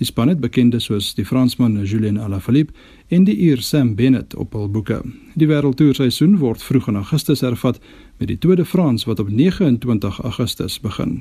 [0.00, 2.74] Die span het bekende soos die Fransman Julien Alaphilippe
[3.14, 4.98] en die Ier Sam Bennett op hul boeke.
[5.38, 7.78] Die wêreldtoer seisoen word vroeg in Augustus hervat
[8.18, 11.20] met die Tour de France wat op 29 Augustus begin.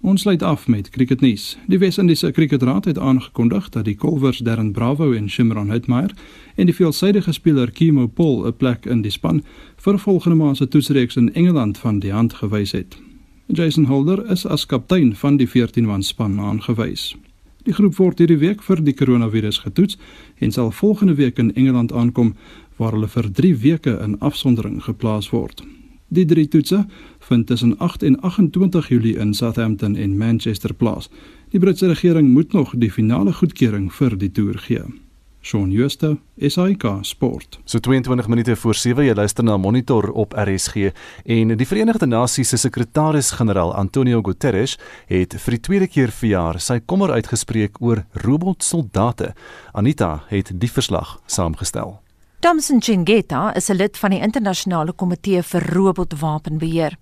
[0.00, 1.56] Ons sluit af met cricketnuus.
[1.66, 6.12] Die Wes-Indiese Cricketraad het aangekondig dat die Kolvers Darren Bravo en Shimron Hetmeyer
[6.54, 9.42] en die veelsidige speler Kimo Paul 'n plek in die span
[9.76, 12.96] vir volgende maand se toetsreeks in Engeland van die hand gewys het.
[13.46, 17.16] Jason Holder is as kaptein van die 14-man span aangewys.
[17.62, 19.98] Die groep word hierdie week vir die koronavirus getoets
[20.38, 22.34] en sal volgende week in Engeland aankom
[22.76, 25.64] waar hulle vir 3 weke in afsondering geplaas word.
[26.08, 26.84] Die drie toetse
[27.28, 31.10] vind tussen 8 en 28 Julie in Southampton en Manchester plaas.
[31.50, 34.84] Die Britse regering moet nog die finale goedkeuring vir die toer gee.
[35.46, 37.58] Shaun Schuster, SAK Sport.
[37.64, 40.90] So 22 minute voor 7 jy luister na Monitor op RSG
[41.24, 44.74] en die Verenigde Nasies se sekretaris-generaal Antonio Guterres
[45.06, 49.34] het vir die tweede keer verjaar sy kommer uitgespreek oor robotsoldate.
[49.72, 52.00] Anita het die verslag saamgestel.
[52.38, 56.92] Thomson Chingeta is 'n lid van die internasionale komitee vir robotwapenbeheer.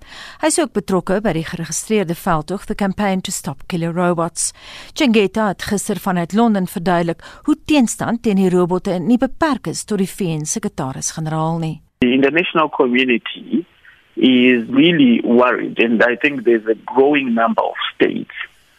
[0.41, 4.53] Hy is ook betrokke by die geregistreerde veldtog The Campaign to Stop Killer Robots.
[4.95, 9.99] Chingeta het gister vanuit Londen verduidelik hoe teenstand teen die robotte nie beperk is tot
[9.99, 11.81] die VN-sekretaris-generaal nie.
[11.99, 13.67] The international community
[14.15, 18.35] is really worried and I think there's a growing number of states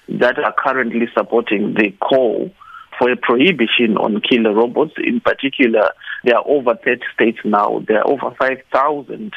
[0.07, 2.49] that are currently supporting the call
[2.97, 4.93] for a prohibition on killer robots.
[4.97, 5.91] In particular,
[6.23, 7.84] there are over 30 states now.
[7.88, 9.34] There are over 5,000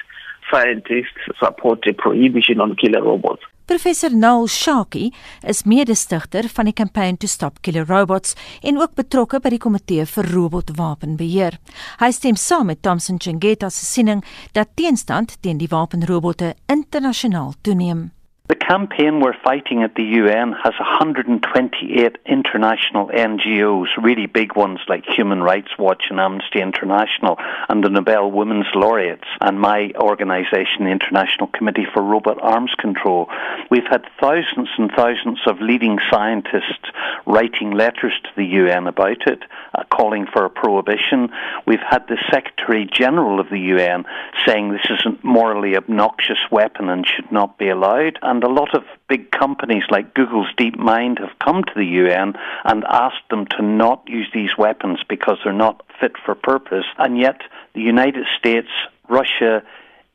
[0.50, 3.42] scientists support a prohibition on killer robots.
[3.68, 5.10] Professor Noel Shaki
[5.44, 10.06] is mede-stigter van die Campaign to Stop Killer Robots en ook betrokke by die komitee
[10.08, 11.58] vir robotwapenbeheer.
[12.00, 14.24] Hy stem saam met Thomson Chengeta se siening
[14.56, 18.08] dat teenstand teen die wapenrobotte internasionaal toeneem.
[18.48, 25.04] The campaign we're fighting at the UN has 128 international NGOs, really big ones like
[25.04, 27.36] Human Rights Watch and Amnesty International
[27.68, 33.28] and the Nobel Women's Laureates and my organization, the International Committee for Robot Arms Control.
[33.70, 36.88] We've had thousands and thousands of leading scientists
[37.26, 39.42] writing letters to the UN about it,
[39.74, 41.28] uh, calling for a prohibition.
[41.66, 44.06] We've had the Secretary General of the UN
[44.46, 48.18] saying this is a morally obnoxious weapon and should not be allowed.
[48.22, 52.34] And and a lot of big companies like Google's DeepMind have come to the UN
[52.64, 56.84] and asked them to not use these weapons because they're not fit for purpose.
[56.98, 57.40] And yet,
[57.74, 58.68] the United States,
[59.08, 59.64] Russia,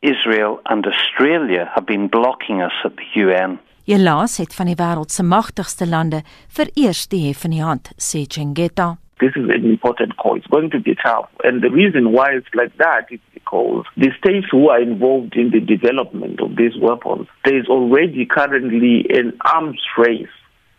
[0.02, 3.60] Israel, and Australia have been blocking us at the UN.
[3.86, 8.24] Helaas het van die wêreld se magtigste lande vereers die hef in die hand, sê
[8.24, 9.03] Chengeta.
[9.20, 10.38] This is an important call.
[10.38, 11.30] It's going to be tough.
[11.44, 15.52] And the reason why it's like that is because the states who are involved in
[15.52, 20.36] the development of these weapons, there is already currently an arms race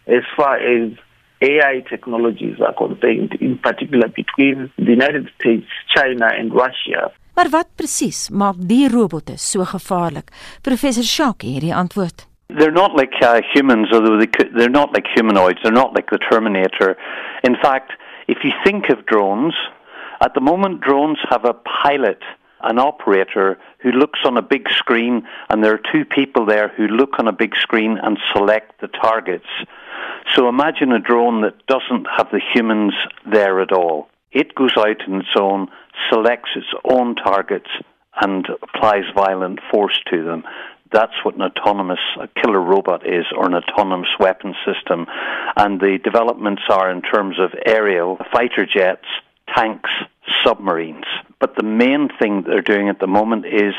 [0.06, 0.92] as far as
[1.40, 7.12] AI technologies are concerned, in particular between the United States, China, and Russia.
[7.34, 10.30] Maar wat presies maak die robotte so gevaarlik?
[10.62, 12.28] Professor Shaki het die antwoord.
[12.48, 15.58] They're not like uh, humans, although they could, they're not like humanoids.
[15.62, 16.94] They're not like the Terminator.
[17.42, 17.90] In fact,
[18.28, 19.54] if you think of drones,
[20.20, 22.22] at the moment, drones have a pilot,
[22.62, 26.86] an operator who looks on a big screen, and there are two people there who
[26.86, 29.46] look on a big screen and select the targets.
[30.34, 32.94] So imagine a drone that doesn't have the humans
[33.30, 34.08] there at all.
[34.32, 35.68] It goes out on its own,
[36.10, 37.68] selects its own targets,
[38.20, 40.44] and applies violent force to them.
[40.94, 41.98] That's what an autonomous
[42.40, 45.06] killer robot is, or an autonomous weapon system.
[45.56, 49.04] And the developments are in terms of aerial, fighter jets,
[49.52, 49.90] tanks,
[50.44, 51.04] submarines.
[51.40, 53.74] But the main thing they're doing at the moment is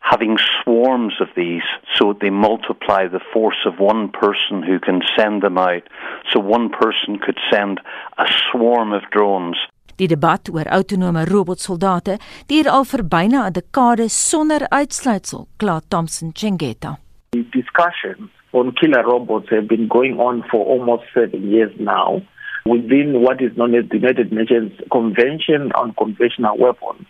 [0.00, 1.62] having swarms of these
[1.96, 5.84] so they multiply the force of one person who can send them out.
[6.32, 7.80] So one person could send
[8.18, 9.56] a swarm of drones
[9.96, 16.32] Die debat oor autonome robotsoldate duur al vir byna 'n dekade sonder uitsluitsel, kla Thompson
[16.32, 16.96] Chengeta.
[17.32, 22.22] The discussions on killer robots have been going on for almost 7 years now
[22.64, 27.06] within what is known as the United Nations Convention on Conventional Weapons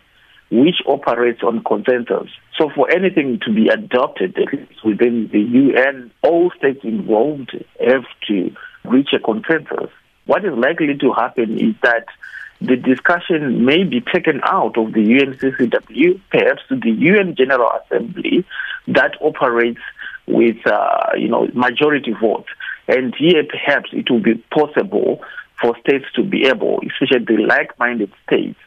[0.53, 2.29] which operates on consensus.
[2.59, 8.05] So for anything to be adopted at least within the UN, all states involved have
[8.27, 8.51] to
[8.85, 9.89] reach a consensus.
[10.25, 12.05] What is likely to happen is that
[12.63, 18.45] the discussion may be taken out of the UNCCW, perhaps to the UN General Assembly
[18.87, 19.81] that operates
[20.27, 22.45] with, uh, you know, majority vote.
[22.87, 25.21] And here perhaps it will be possible
[25.61, 28.59] for states to be able, especially the like-minded states,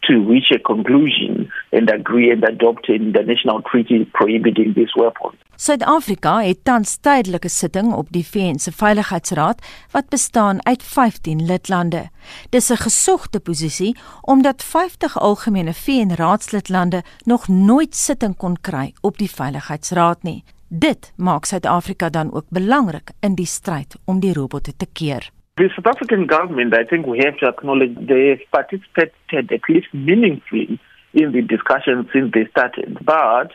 [0.00, 5.38] to reach a conclusion and agree and adopt an international treaty prohibiting these weapons.
[5.60, 9.60] Suid-Afrika het tans tydelike sitting op die VN se Veiligheidsraad
[9.92, 12.08] wat bestaan uit 15 lidlande.
[12.50, 19.30] Dis 'n gesogte posisie omdat 50 algemene VN-raadslidlande nog nooit sitting kon kry op die
[19.30, 20.44] Veiligheidsraad nie.
[20.68, 25.30] Dit maak Suid-Afrika dan ook belangrik in die stryd om die robotte te keer.
[25.56, 29.88] The South African government, I think we have to acknowledge they have participated at least
[29.92, 30.80] meaningfully
[31.12, 32.98] in the discussion since they started.
[33.04, 33.52] But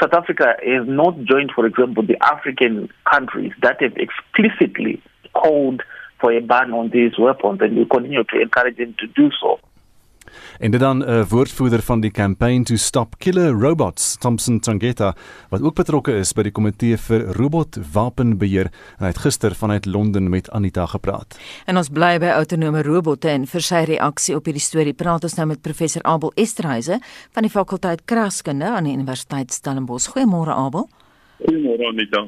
[0.00, 5.82] South Africa has not joined, for example, the African countries that have explicitly called
[6.20, 9.58] for a ban on these weapons, and we continue to encourage them to do so.
[10.58, 15.14] En dit dan 'n uh, woordvoerder van die campaign to stop killer robots, Thompson Tangeta,
[15.48, 20.28] wat ook betrokke is by die komitee vir robotwapenbeheer en hy het gister vanuit Londen
[20.28, 21.38] met Anita gepraat.
[21.66, 25.34] En ons bly by autonome robotte en vir sy reaksie op hierdie storie praat ons
[25.34, 27.00] nou met professor Abel Esterhuise
[27.32, 30.08] van die fakulteit Kragskunde aan die Universiteit Stellenbosch.
[30.14, 30.88] Goeiemôre Abel.
[31.44, 32.26] Goeiemôre Anita.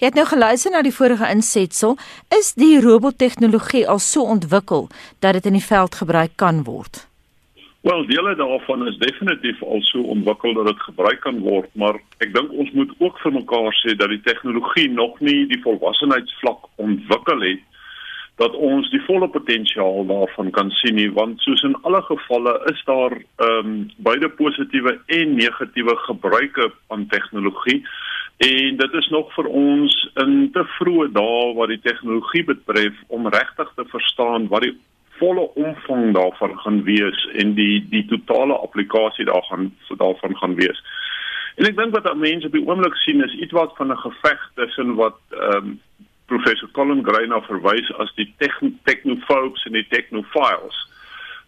[0.00, 1.96] Jy het nou geluister na die vorige insetsel.
[2.36, 4.88] Is die robottegnologie al so ontwikkel
[5.24, 7.06] dat dit in die veld gebruik kan word?
[7.80, 12.34] Wel, dele daarvan is definitief al so ontwikkel dat dit gebruik kan word, maar ek
[12.34, 17.40] dink ons moet ook vir mekaar sê dat die tegnologie nog nie die volwassenheidsvlak ontwikkel
[17.46, 17.64] het
[18.40, 22.84] dat ons die volle potensiaal daarvan kan sien nie, want soos in alle gevalle is
[22.88, 27.80] daar ehm um, beide positiewe en negatiewe gebruike van tegnologie
[28.44, 33.28] en dit is nog vir ons in te vroeë dae wat die tegnologie betref om
[33.28, 34.76] regtig te verstaan wat die
[35.20, 40.82] volle omvang daarvan gaan wees en die die totale applikasie daarvan daarvan gaan wees.
[41.60, 44.94] En ek dink wat mense op die oomblik sien is ietwat van 'n geveg tussen
[44.94, 45.80] wat ehm um,
[46.30, 48.28] professor Colin Greiner verwys as die
[48.86, 50.78] technophobes en die technophiles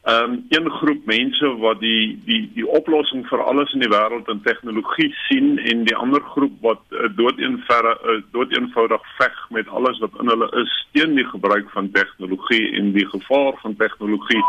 [0.04, 4.42] um, een groep mense wat die die die oplossing vir alles in die wêreld in
[4.42, 10.20] tegnologie sien en die ander groep wat uh, doodeenverre uh, doodeenvoudig veg met alles wat
[10.20, 14.42] in hulle is teen die gebruik van tegnologie en die gevaar van tegnologie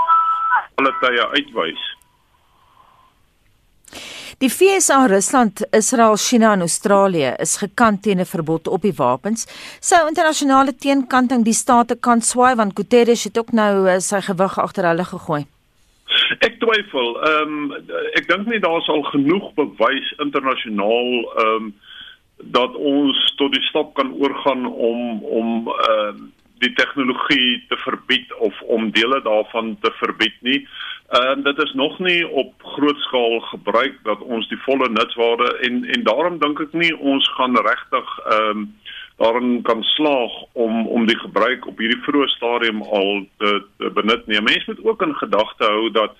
[0.76, 1.84] alle tye uitwys.
[4.40, 9.46] Die FSA, Rusland, Israel, China en Australië is gekant teen 'n verbod op die wapens.
[9.80, 14.60] Sou internasionale teenkanting die state kan swaai want Guterres het ook nou uh, sy gewig
[14.60, 15.46] agter hulle gegooi.
[16.40, 17.10] Ek twyfel.
[17.30, 17.74] Ehm um,
[18.14, 21.74] ek dink nie daar sal genoeg bewys internasionaal ehm um,
[22.38, 26.32] dat ons tot die stap kan oorgaan om om ehm uh,
[26.64, 30.60] die tegnologie te verbied of om dele daarvan te verbied nie.
[31.14, 35.58] Ehm uh, dit is nog nie op groot skaal gebruik dat ons die volle nutswaarde
[35.68, 38.70] en en daarom dink ek nie ons gaan regtig ehm um,
[39.18, 44.28] daarin kan slaag om om die gebruik op hierdie vroeë stadium al te, te benut
[44.28, 44.42] nie.
[44.42, 46.16] Mense moet ook in gedagte hou dat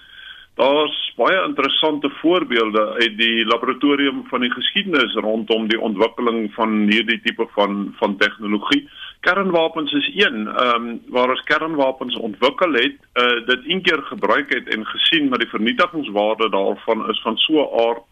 [0.62, 7.22] daar's baie interessante voorbeelde uit die laboratorium van die geskiedenis rondom die ontwikkeling van hierdie
[7.26, 8.84] tipe van van tegnologie.
[9.24, 14.54] Kernwapens is een, ehm um, waar ons kernwapens ontwikkel het, uh, dit een keer gebruik
[14.54, 18.04] het en gesien dat die vernietigingswaarde daarvan is van so 'n aard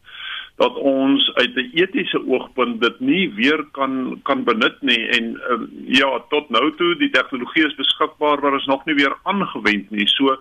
[0.55, 5.61] dat ons uit 'n etiese oogpunt dit nie weer kan kan benut nie en uh,
[5.99, 10.07] ja tot nou toe die tegnologie is beskikbaar maar is nog nie weer aangewend nie.
[10.07, 10.37] So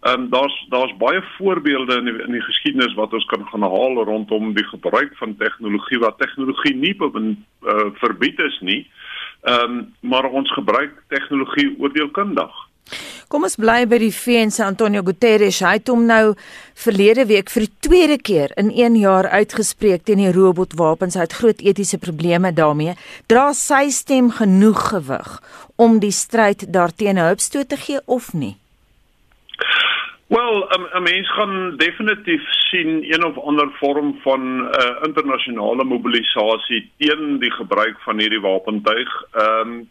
[0.00, 3.62] ehm um, daar's daar's baie voorbeelde in die, in die geskiedenis wat ons kan gaan
[3.62, 8.90] haal rondom die gebruik van tegnologie wat tegnologie nie uh, verbied is nie
[9.44, 12.64] ehm um, maar ons gebruik tegnologie oordeelkundig
[13.32, 15.62] Kom ons bly by die VN se Antonio Guterres.
[15.64, 16.34] Hy het hom nou
[16.78, 21.16] verlede week vir die tweede keer in 1 jaar uitgespreek teen die robotwapens.
[21.16, 22.94] Hy het groot etiese probleme daarmee.
[23.32, 25.38] Dra sy stem genoeg gewig
[25.80, 28.54] om die stryd daarteenoor hulpstoot te gee of nie?
[30.34, 36.90] Wel, 'n mens gaan definitief sien een of ander vorm van 'n uh, internasionale mobilisasie
[36.98, 39.22] teen die gebruik van hierdie wapentuig.
[39.32, 39.88] Ehm um,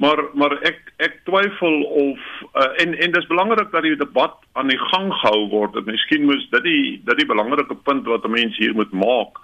[0.00, 2.20] Maar maar ek ek twyfel of
[2.56, 5.84] uh, en en dis belangrik dat die debat aan die gang gehou word.
[5.84, 9.36] Miskien moes dit die dit die belangrike punt wat mense hier moet maak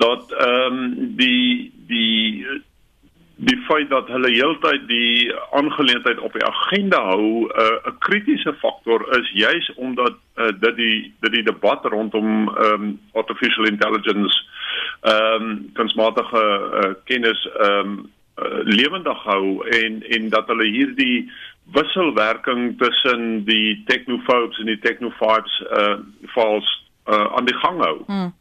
[0.00, 2.48] dat ehm um, die die
[3.36, 9.04] die feit dat hulle heeltyd die aangeleentheid op die agenda hou uh, 'n kritiese faktor
[9.18, 14.36] is juis omdat uh, dit die dit die debat rondom um, artificial intelligence
[15.00, 16.44] ehm um, kunsmatige
[16.82, 21.30] uh, kennis ehm um, uh, lewendig hou en en dat hulle hierdie
[21.72, 25.98] wisselwerking tussen die technophobes en die technophobes uh
[26.34, 26.68] vals
[27.06, 28.02] uh aan die gang hou.
[28.06, 28.32] Hmm.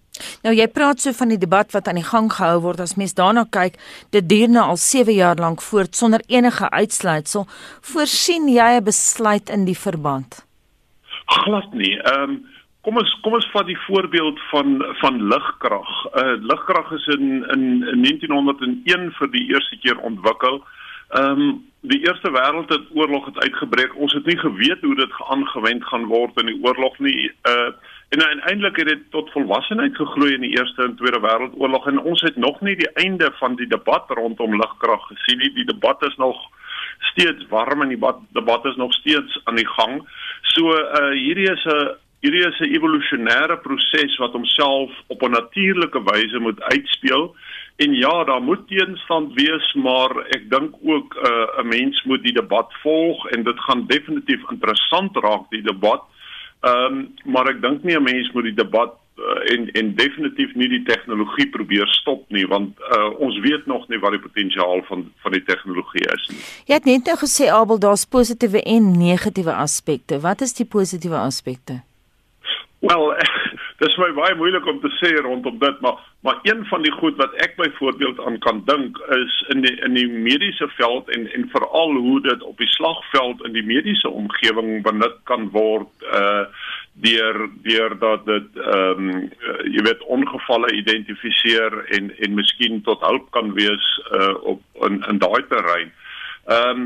[0.43, 3.13] Nou jy praat so van die debat wat aan die gang gehou word as mens
[3.13, 3.77] daarna kyk,
[4.11, 7.47] dit duur nou al 7 jaar lank voort sonder enige uitsluitsel.
[7.81, 10.45] Voorsien jy 'n besluit in die verband?
[11.25, 11.97] Glad nie.
[11.97, 12.45] Ehm um,
[12.81, 15.89] Kom ons kom ons vat die voorbeeld van van ligkrag.
[16.17, 20.63] Uh ligkrag is in, in in 1901 vir die eerste keer ontwikkel.
[21.19, 23.95] Ehm um, die Eerste Wêreldoorlog het uitgebreek.
[23.97, 27.29] Ons het nie geweet hoe dit aangewend gaan word in die oorlog nie.
[27.49, 27.69] Uh
[28.11, 32.21] en uiteindelik het dit tot volwassenheid gegroei in die Eerste en Tweede Wêreldoorlog en ons
[32.21, 35.53] het nog nie die einde van die debat rondom ligkrag gesien nie.
[35.55, 36.41] Die debat is nog
[37.11, 40.01] steeds warm en die debat, debat is nog steeds aan die gang.
[40.41, 46.03] So uh hierdie is 'n hierdie is 'n evolusionêre proses wat homself op 'n natuurlike
[46.03, 47.35] wyse moet uitspeel.
[47.75, 52.33] En ja, daar moet teenstand wees, maar ek dink ook 'n uh, mens moet die
[52.33, 56.03] debat volg en dit gaan definitief interessant raak die debat.
[56.61, 60.53] Ehm um, maar ek dink nie 'n mens moet die debat uh, en en definitief
[60.53, 64.83] nie die tegnologie probeer stop nie want uh, ons weet nog nie wat die potensiaal
[64.89, 66.41] van van die tegnologie is nie.
[66.69, 70.19] Jy het net nou gesê Abel daar's positiewe en negatiewe aspekte.
[70.19, 71.81] Wat is die positiewe aspekte?
[72.79, 73.13] Wel,
[73.81, 77.15] dis my baie moeilik om te sê rondom dit, maar maar een van die goed
[77.17, 81.47] wat ek byvoorbeeld aan kan dink is in die in die mediese veld en en
[81.53, 86.45] veral hoe dit op die slagveld in die mediese omgewing benut kan word uh
[87.01, 89.29] deur deur dat dit ehm um,
[89.65, 95.23] jy weet ongevalle identifiseer en en miskien tot hulp kan wees uh op in in
[95.25, 95.89] daai terrein.
[96.45, 96.85] Ehm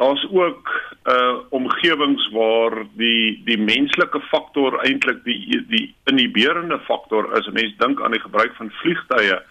[0.00, 0.68] daar's ook
[1.04, 7.48] uh omgewings waar die die menslike faktor eintlik die die inhiberende faktor is.
[7.52, 9.42] Mense dink aan die gebruik van vliegtye.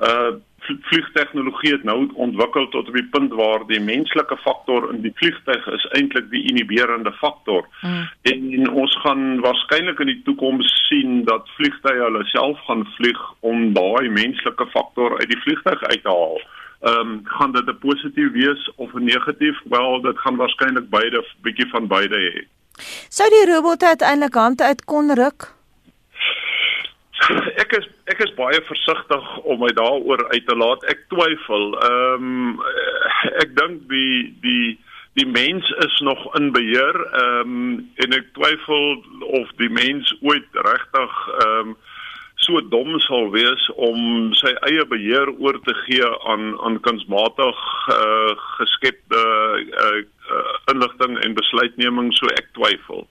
[0.00, 5.12] Uh vliegtegnologie het nou ontwikkel tot op die punt waar die menslike faktor in die
[5.20, 7.68] vliegtyg is eintlik die inhiberende faktor.
[7.82, 8.08] Mm.
[8.30, 13.20] En, en ons gaan waarskynlik in die toekoms sien dat vliegtye hulle self gaan vlieg
[13.40, 16.40] om daai menslike faktor uit die vliegtyg uit te haal
[16.84, 19.56] ehm um, gaan dit 'n positief wees of 'n negatief?
[19.64, 22.46] Wel, dit gaan waarskynlik beide bietjie van beide hê.
[23.08, 25.54] Sou die robot uiteindelik hand uit kon ruk?
[27.56, 30.84] Ek is ek is baie versigtig om my daaroor uit te laat.
[30.84, 31.64] Ek twyfel.
[31.88, 32.60] Ehm um,
[33.42, 34.78] ek dink die die
[35.14, 36.96] die mens is nog in beheer.
[37.22, 39.04] Ehm um, en ek twyfel
[39.40, 41.76] of die mens ooit regtig ehm um,
[42.44, 47.64] so dom sal wees om sy eie beheer oor te gee aan aan kunsmatig
[47.94, 49.24] uh, geskepte
[49.86, 53.06] uh, uh, inligting en besluitneming so ek twyfel.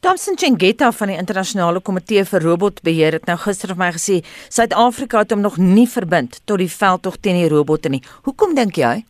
[0.00, 5.24] Thomson Chengeta van die internasionale komitee vir robotbeheer het nou gister vir my gesê Suid-Afrika
[5.24, 8.02] het hom nog nie verbind tot die veldtog teen die robotte nie.
[8.28, 9.00] Hoekom dink jy?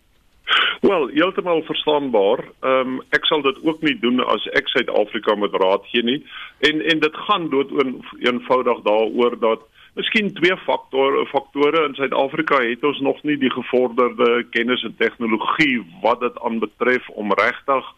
[0.80, 2.44] Wel, heeltemal verstaanbaar.
[2.60, 6.20] Ehm um, ek sal dit ook nie doen as ek Suid-Afrika met raad gee nie.
[6.58, 7.72] En en dit gaan dood
[8.18, 9.64] eenvoudig daaroor dat
[9.94, 15.80] miskien twee faktore faktore in Suid-Afrika het ons nog nie die gevorderde kennis en tegnologie
[16.02, 17.88] wat dit aanbetref om regtig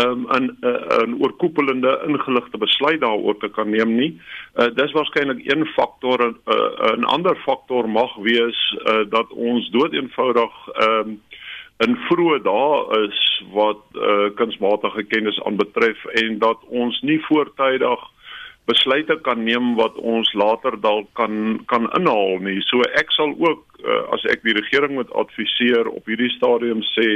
[0.00, 4.20] um, 'n 'n oorkoepelende ingeligte besluit daaroor te kan neem nie.
[4.54, 9.70] Uh, dis waarskynlik een faktor en uh, 'n ander faktor mag wees uh, dat ons
[9.70, 10.52] dood eenvoudig
[10.88, 11.20] um,
[11.82, 13.20] in vroeë dae is
[13.54, 18.04] wat uh, kunsmatige kennis aanbetref en dat ons nie voortydig
[18.64, 22.60] besluite kan neem wat ons later dalk kan kan inhaal nie.
[22.70, 27.08] So ek sal ook uh, as ek die regering moet adviseer op hierdie stadium sê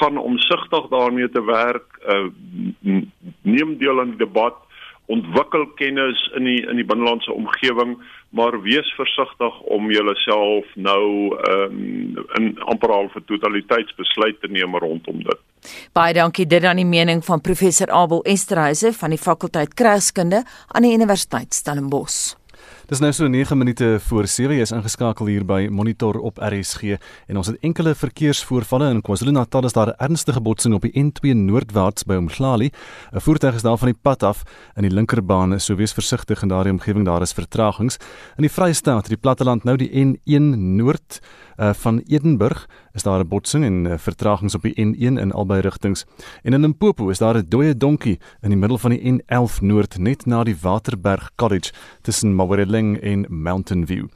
[0.00, 2.28] gaan omsigtig daarmee te werk, uh,
[3.42, 4.56] neem deel aan die debat,
[5.12, 7.98] ontwikkel kennis in die in die binnelandse omgewing,
[8.28, 11.04] maar wees versigtig om jouself nou
[11.50, 15.40] um, in amper al vir totaliteitsbesluit te neem rondom dit.
[15.96, 20.86] Baie dankie dit aan die mening van professor Abel Esterhuise van die fakulteit Kragskunde aan
[20.86, 22.36] die Universiteit Stellenbosch.
[22.88, 26.94] Dis nou so 9 minute voor 7 jy is ingeskakel hier by Monitor op RSG
[27.28, 31.34] en ons het enkele verkeersvoorvalle in KwaZulu-Natal is daar 'n ernstige botsing op die N2
[31.36, 32.70] noordwaarts by Umhlali.
[33.12, 34.42] 'n Voertuig is daar van die pad af
[34.76, 37.98] in die linkerbaan, so wees versigtig in daardie omgewing, daar is vertragings.
[38.36, 41.20] In die Vrystaat, die platteland nou die N1 noord
[41.58, 42.68] uh, van Edenburg
[42.98, 46.04] is daar 'n botsing en uh, vertragings op die N1 in albei rigtings.
[46.42, 49.98] En in Limpopo is daar 'n dooie donkie in die middel van die N11 noord
[49.98, 51.72] net na die Waterberg College
[52.02, 54.06] tussen Mawereling en Mountain View.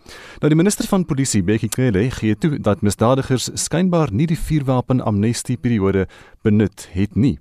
[0.41, 5.01] Nou die minister van polisie, Bekkie Cele, gee toe dat misdadigers skynbaar nie die vuurwapen
[5.01, 6.09] amnestie periode
[6.43, 7.39] benut het nie.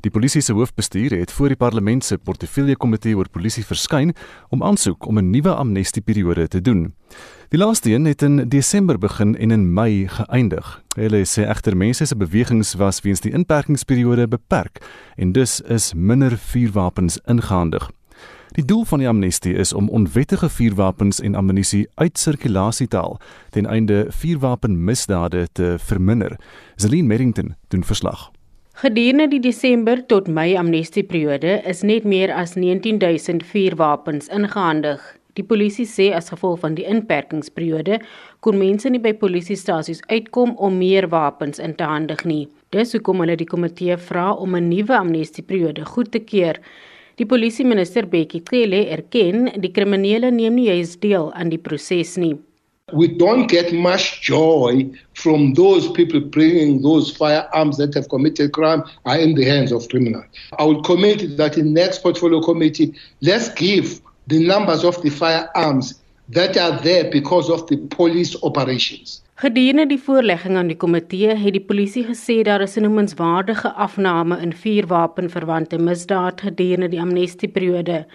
[0.00, 4.14] Die polisie se hoofbestuur het voor die parlement se portefeulje komitee oor polisie verskyn
[4.48, 6.94] om aansoek om 'n nuwe amnestieperiode te doen.
[7.48, 10.82] Die laaste een het in Desember begin en in Mei geëindig.
[10.96, 14.80] Hulle sê egter mense se bewegings was weens die inperkingsperiode beperk
[15.14, 17.90] en dus is minder vuurwapens ingehandig.
[18.58, 23.20] Die doel van die amnestie is om onwettige vuurwapens en ammunisie uit sirkulasie te haal
[23.50, 26.34] ten einde vuurwapenmisdade te verminder.
[26.76, 28.30] Zelin Merrington doen verslag.
[28.74, 35.15] Gedurende die Desember tot Mei amnestieperiode is net meer as 19000 vuurwapens ingehandig.
[35.36, 37.98] Die polisie sê as gevolg van die inperkingsperiode
[38.40, 42.46] kon mense nie by polisiestasies uitkom om meer wapens in te handig nie.
[42.72, 46.56] Dis hoekom hulle die komitee vra om 'n nuwe amnestieperiode goed te keur.
[47.16, 52.36] Die polisieminister Bekkie Cele erken die kriminele neem nie juis deel aan die proses nie.
[52.92, 58.84] We don't get much joy from those people bringing those firearms that have committed crime
[59.04, 60.26] are in the hands of criminals.
[60.58, 65.94] I will commit that in next portfolio committee, let's give the numbers of the firearms
[66.28, 69.22] that are there because of the police operations.
[69.36, 74.38] Gedurende die voorlegging aan die komitee het die polisie gesê daar is 'n noemenswaardige afname
[74.40, 78.06] in vuurwapenverwante misdaad gedurende die amnestieperiode.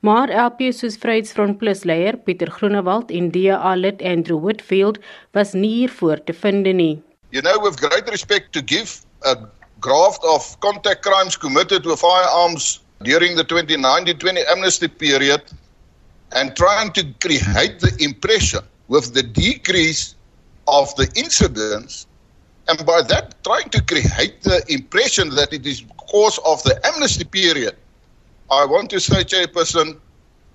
[0.00, 4.98] Maar LP soos Vryheidsfront Plus leier Pieter Groenewald en DA lid Andrew Whitfield
[5.32, 7.02] was nie hiervoor te vind nie.
[7.30, 9.34] You know with great respect to give a
[9.80, 15.42] graft of contact crimes committed with firearms during the 2019-20 amnesty period
[16.32, 20.16] and trying to create the impression with the decrease
[20.66, 22.06] of the incidents
[22.68, 27.24] and by that trying to create the impression that it is because of the amnesty
[27.24, 27.76] period
[28.50, 29.98] I want to say, Chairperson,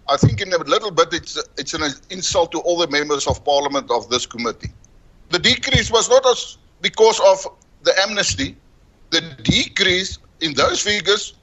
[0.10, 3.44] I think in a little bit it's it's an insult to all the members of
[3.44, 4.72] Parliament of this committee.
[5.30, 6.26] The decrease was not
[6.82, 7.48] because of
[7.84, 8.56] the amnesty.
[9.12, 11.34] The decrease in those figures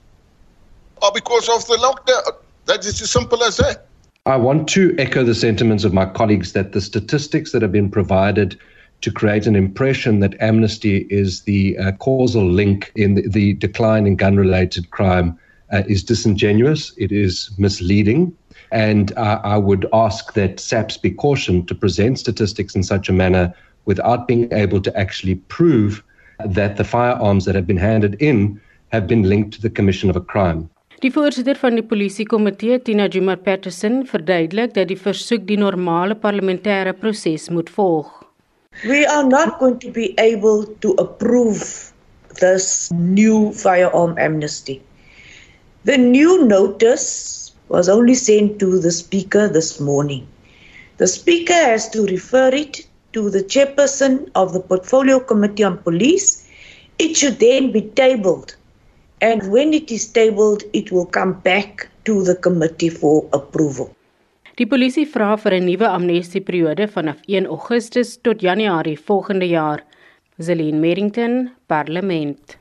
[1.03, 2.37] are because of the lockdown.
[2.67, 3.87] That is as simple as that.
[4.27, 7.91] I want to echo the sentiments of my colleagues that the statistics that have been
[7.91, 8.59] provided
[9.03, 14.07] to create an impression that amnesty is the uh, causal link in the, the decline
[14.07, 15.39] in gun related crime
[15.73, 18.37] uh, is disingenuous, it is misleading.
[18.73, 23.13] And uh, I would ask that SAPS be cautioned to present statistics in such a
[23.13, 26.03] manner without being able to actually prove
[26.45, 28.61] that the firearms that have been handed in
[28.93, 30.69] have been linked to the commission of a crime.
[31.05, 36.95] Die voorsitter van die polisiekomitee, Tina Jumar Patterson, verduidelik dat die versoek die normale parlementêre
[36.97, 38.09] proses moet volg.
[38.89, 41.93] We are not going to be able to approve
[42.41, 44.81] this new firearm amnesty.
[45.85, 50.27] The new notice was only sent to the Speaker this morning.
[50.97, 56.49] The Speaker has to refer it to the chairperson of the Portfolio Committee on Police.
[56.99, 58.57] It should then be tabled.
[59.21, 63.91] And when it is tabled, it will come back to the committee for approval.
[64.57, 69.85] Die polisie vra vir 'n nuwe amnestieperiode vanaf 1 Augustus tot Januarie volgende jaar.
[70.39, 72.59] Zelin Merrington, Parlement.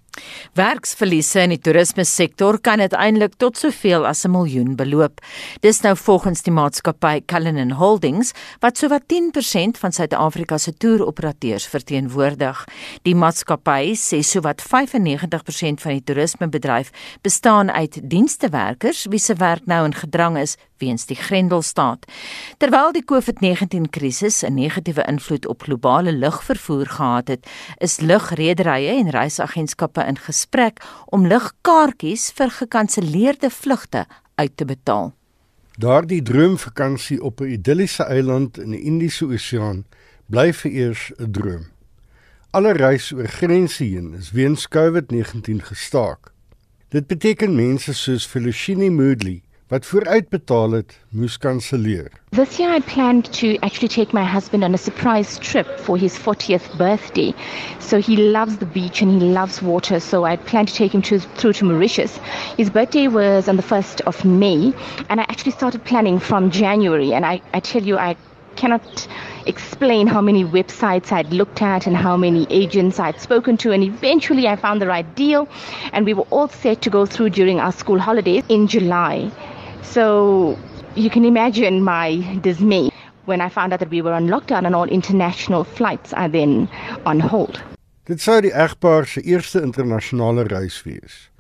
[0.56, 5.22] Werksverliese in die toerismesektor kan uiteindelik tot soveel as 'n miljoen beloop.
[5.62, 12.66] Dis nou volgens die maatskappy Cullinan Holdings wat sowat 10% van Suid-Afrika se toeroperateurs verteenwoordig.
[13.04, 16.92] Die maatskappy sê sowat 95% van die toerismebedryf
[17.22, 22.06] bestaan uit dienstewerkers wie se werk nou in gedrang is weens die Grendelstaat.
[22.58, 27.48] Terwyl die COVID-19 krisis 'n negatiewe invloed op globale lugvervoer gehad het,
[27.78, 34.06] is lugrederye en reisagentskappe in gesprek om lugkaartjies vir gekanselleerde vlugte
[34.36, 35.14] uit te betaal.
[35.78, 39.86] Daardie droomvakansie op 'n idilliese eiland in die Indiese Oseaan
[40.26, 41.66] bly vir eers 'n droom.
[42.52, 46.32] Alle reis oor grense heen is weens COVID-19 gestaak.
[46.90, 52.12] Dit beteken mense soos Felicini Moodley wat vooruitbetaal het, moes kanselleer.
[52.30, 56.16] This year I planned to actually take my husband on a surprise trip for his
[56.18, 57.34] 40th birthday.
[57.80, 61.02] So he loves the beach and he loves water, so I planned to take him
[61.04, 62.20] to, through to Mauritius.
[62.58, 64.72] His birthday was on the 1st of May,
[65.10, 67.14] and I actually started planning from January.
[67.14, 68.16] And I, I tell you, I
[68.56, 69.08] cannot
[69.48, 73.72] explain how many websites I'd looked at and how many agents I'd spoken to.
[73.72, 75.48] And eventually I found the right deal,
[75.92, 79.32] and we were all set to go through during our school holidays in July.
[79.92, 80.58] So
[80.96, 82.90] you can imagine my dismay
[83.26, 86.70] when I found out that we were on lockdown and all international flights are then
[87.06, 87.62] on hold.
[88.06, 91.32] Dit sou die egpaar se eerste internasionale reis wees.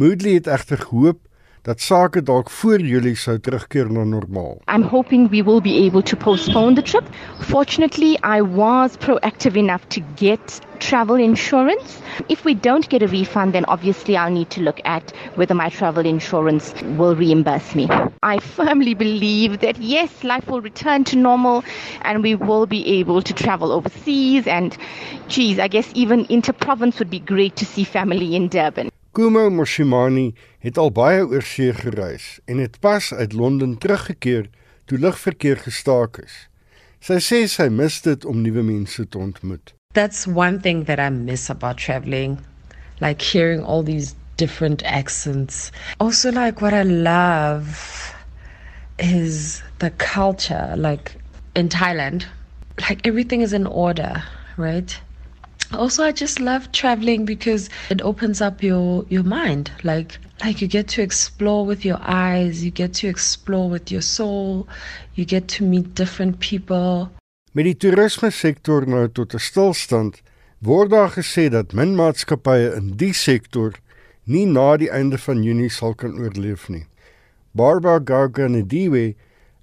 [0.00, 1.25] Moodley het egter gehoop
[1.66, 4.60] dat sake dalk voor Julie sou terugkeer na normaal.
[4.74, 7.04] I'm hoping we will be able to postpone the trip.
[7.40, 12.00] Fortunately, I was proactive enough to get travel insurance.
[12.28, 15.68] If we don't get a refund, then obviously I'll need to look at whether my
[15.68, 17.88] travel insurance will reimburse me.
[18.22, 21.64] I firmly believe that yes, life will return to normal
[22.02, 24.46] and we will be able to travel overseas.
[24.46, 24.76] And
[25.26, 28.90] geez, I guess even inter province would be great to see family in Durban.
[29.16, 30.34] Kumo Moshimani
[30.66, 34.48] het al baie oor see gereis en het pas uit Londen teruggekeer
[34.84, 36.34] toe lugverkeer gestaak is.
[36.98, 39.74] Sy sê sy mis dit om nuwe mense te ontmoet.
[39.94, 42.38] That's one thing that I miss about traveling,
[43.00, 45.70] like hearing all these different accents.
[46.00, 48.12] Also like what I love
[48.98, 51.14] is the culture like
[51.54, 52.26] in Thailand,
[52.88, 54.22] like everything is in order,
[54.56, 55.00] right?
[55.72, 59.70] Also i just love traveling because it opens up your your mind.
[59.82, 64.02] Like like you get to explore with your eyes you get to explore with your
[64.02, 64.68] soul
[65.14, 67.10] you get to meet different people.
[67.52, 70.22] Met die toerisme sektor nou tot 'n stilstand
[70.60, 73.72] word daar gesê dat min maatskappye in die sektor
[74.24, 76.86] nie na die einde van Junie sal kan oorleef nie.
[77.52, 79.14] Barbara Garganediwe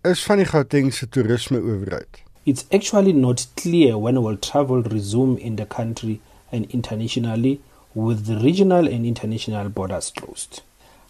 [0.03, 5.55] is van die Gautengse toerisme owerheid it's actually not clear when will travel resume in
[5.55, 6.19] the country
[6.51, 7.61] and internationally
[7.95, 10.61] with the regional and international borders closed.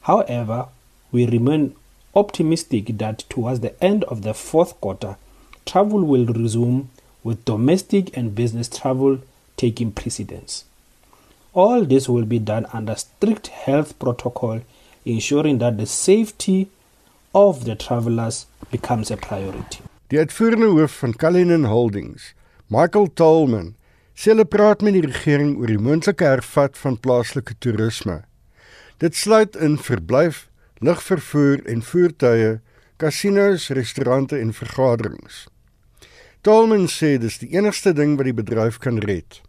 [0.01, 0.67] However,
[1.11, 1.75] we remain
[2.15, 5.17] optimistic that towards the end of the fourth quarter,
[5.65, 6.89] travel will resume
[7.23, 9.19] with domestic and business travel
[9.57, 10.65] taking precedence.
[11.53, 14.61] All this will be done under strict health protocol,
[15.05, 16.69] ensuring that the safety
[17.33, 19.79] of the travelers becomes a priority.
[20.11, 22.33] Die uitvoerende hoof van Cullinan Holdings,
[22.67, 23.75] Michael Tolman,
[24.13, 28.19] sê hulle praat met die regering oor die moontlike hervat van plaaslike toerisme.
[28.99, 30.47] Dit sluit in verblyf,
[30.83, 32.59] lugvervoer en voertuie,
[32.99, 35.45] kasinos, restaurante en vergaderings.
[36.43, 39.39] Tolman sê dis die enigste ding wat die bedryf kan red.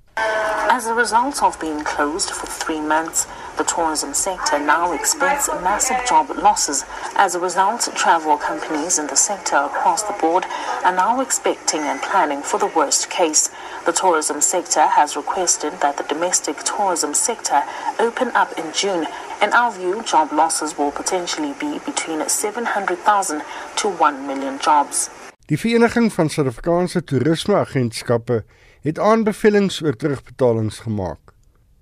[0.71, 3.27] As a result of being closed for three months,
[3.57, 6.85] the tourism sector now expects massive job losses.
[7.17, 10.45] As a result, travel companies in the sector across the board
[10.85, 13.51] are now expecting and planning for the worst case.
[13.87, 17.63] The tourism sector has requested that the domestic tourism sector
[17.99, 19.07] open up in June.
[19.43, 23.43] In our view, job losses will potentially be between 700,000
[23.77, 25.11] to 1 million jobs.
[25.47, 28.45] Die Vereniging van Suid-Afrikaanse Toerismeagentskappe
[28.81, 31.24] het aanbevelings oor terugbetalings gemaak.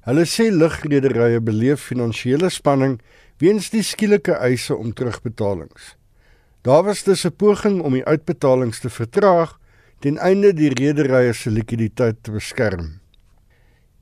[0.02, 2.96] Hulle sê lugrederye beleef finansiële spanning
[3.38, 5.94] weens die skielike eise om terugbetalings.
[6.66, 9.58] Daar was dus 'n poging om die uitbetalings te vertraag
[10.00, 12.98] ten einde die rederye se likwiditeit te beskerm.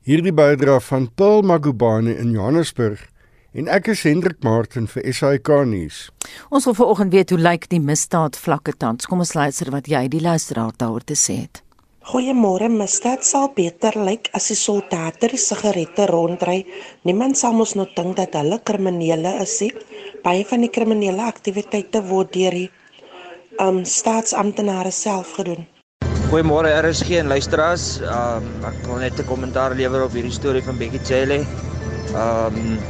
[0.01, 3.07] Hierdie bydra van Paul Magubane in Johannesburg
[3.53, 6.09] en ek is Hendrik Martin vir SAK nuus.
[6.49, 9.05] Ons wil vanoggend weet hoe lyk die misdaad vlakke tans.
[9.05, 11.61] Kom ons luister wat jy die luisteraar daaroor te sê het.
[12.01, 16.63] Goeiemôre, misdaad sal beter lyk as die soldate sigarette rondry.
[17.05, 19.69] Niemand sal mos nou dink dat hulle kriminele is nie.
[20.23, 22.71] Baie van die kriminele aktiwiteite word deur die
[23.61, 25.67] um staatsamptenare self gedoen.
[26.31, 27.85] Goeiemôre RSG en luisteraars.
[28.01, 31.45] Um, ek wil net 'n kommentaar lewer op hierdie storie van Becky Cele.
[32.17, 32.81] Um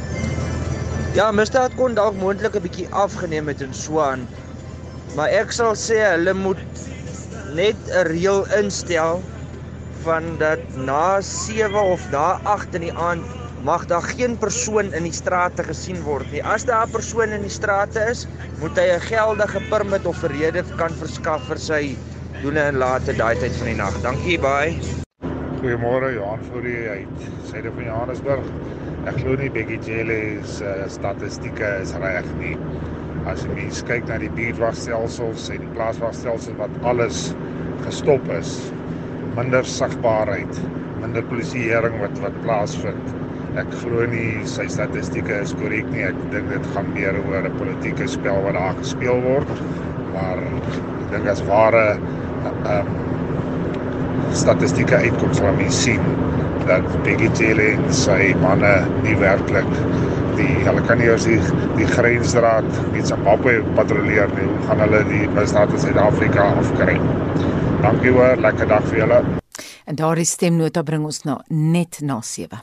[1.11, 4.23] Ja, misdaad kon dalk moontlik 'n bietjie afgeneem het in Swaan.
[5.15, 6.63] Maar ek sal sê hulle moet
[7.55, 9.21] net 'n reël instel
[10.03, 13.23] van dat na 7 of na 8 in die aand
[13.63, 16.43] mag daar geen persoon in die strate gesien word nie.
[16.43, 18.27] As daar 'n persoon in die strate is,
[18.59, 21.95] moet hy 'n geldige permit of 'n rede kan verskaf vir sy
[22.41, 24.01] doene in late daai tyd van die nag.
[24.01, 24.73] Dankie baie.
[25.61, 27.07] Goeiemôre Johan Fourie uit
[27.49, 28.45] Suide van Johannesburg.
[29.05, 32.57] Ek glo nie Becky Jelle se uh, statistieke is reg nie.
[33.29, 37.19] As jy mens kyk na die buurtwagstelsels en die plaaswagstelsels wat alles
[37.85, 38.55] gestop is,
[39.37, 40.61] minder sigbaarheid,
[41.01, 43.13] minder polisieering wat wat plaasvind.
[43.61, 46.05] Ek glo nie sy statistieke is korrek nie.
[46.07, 49.49] Ek dink dit gaan meer oor 'n politieke spel wat daar gespeel word.
[50.15, 51.99] Maar ek dink as ware
[52.73, 52.91] um,
[54.33, 56.01] statistieke uitkom sal mens sien
[56.67, 59.67] dat Peggy Cele en sy manne nie werklik
[60.37, 61.39] die hulle kan nie eers die,
[61.77, 64.47] die grensdraad met Zimbabwe patrolleer nie.
[64.49, 66.97] Hoe gaan hulle die misdaad in Suid-Afrika afkry?
[67.81, 69.21] Dankie hoor, lekker dag vir julle.
[69.89, 72.61] En daardie stemnota bring ons na net na 7.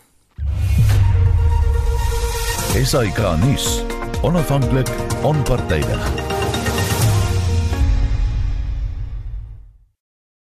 [2.78, 3.68] SAK nuus.
[4.22, 4.90] Onafhanklik,
[5.22, 6.27] onpartydig.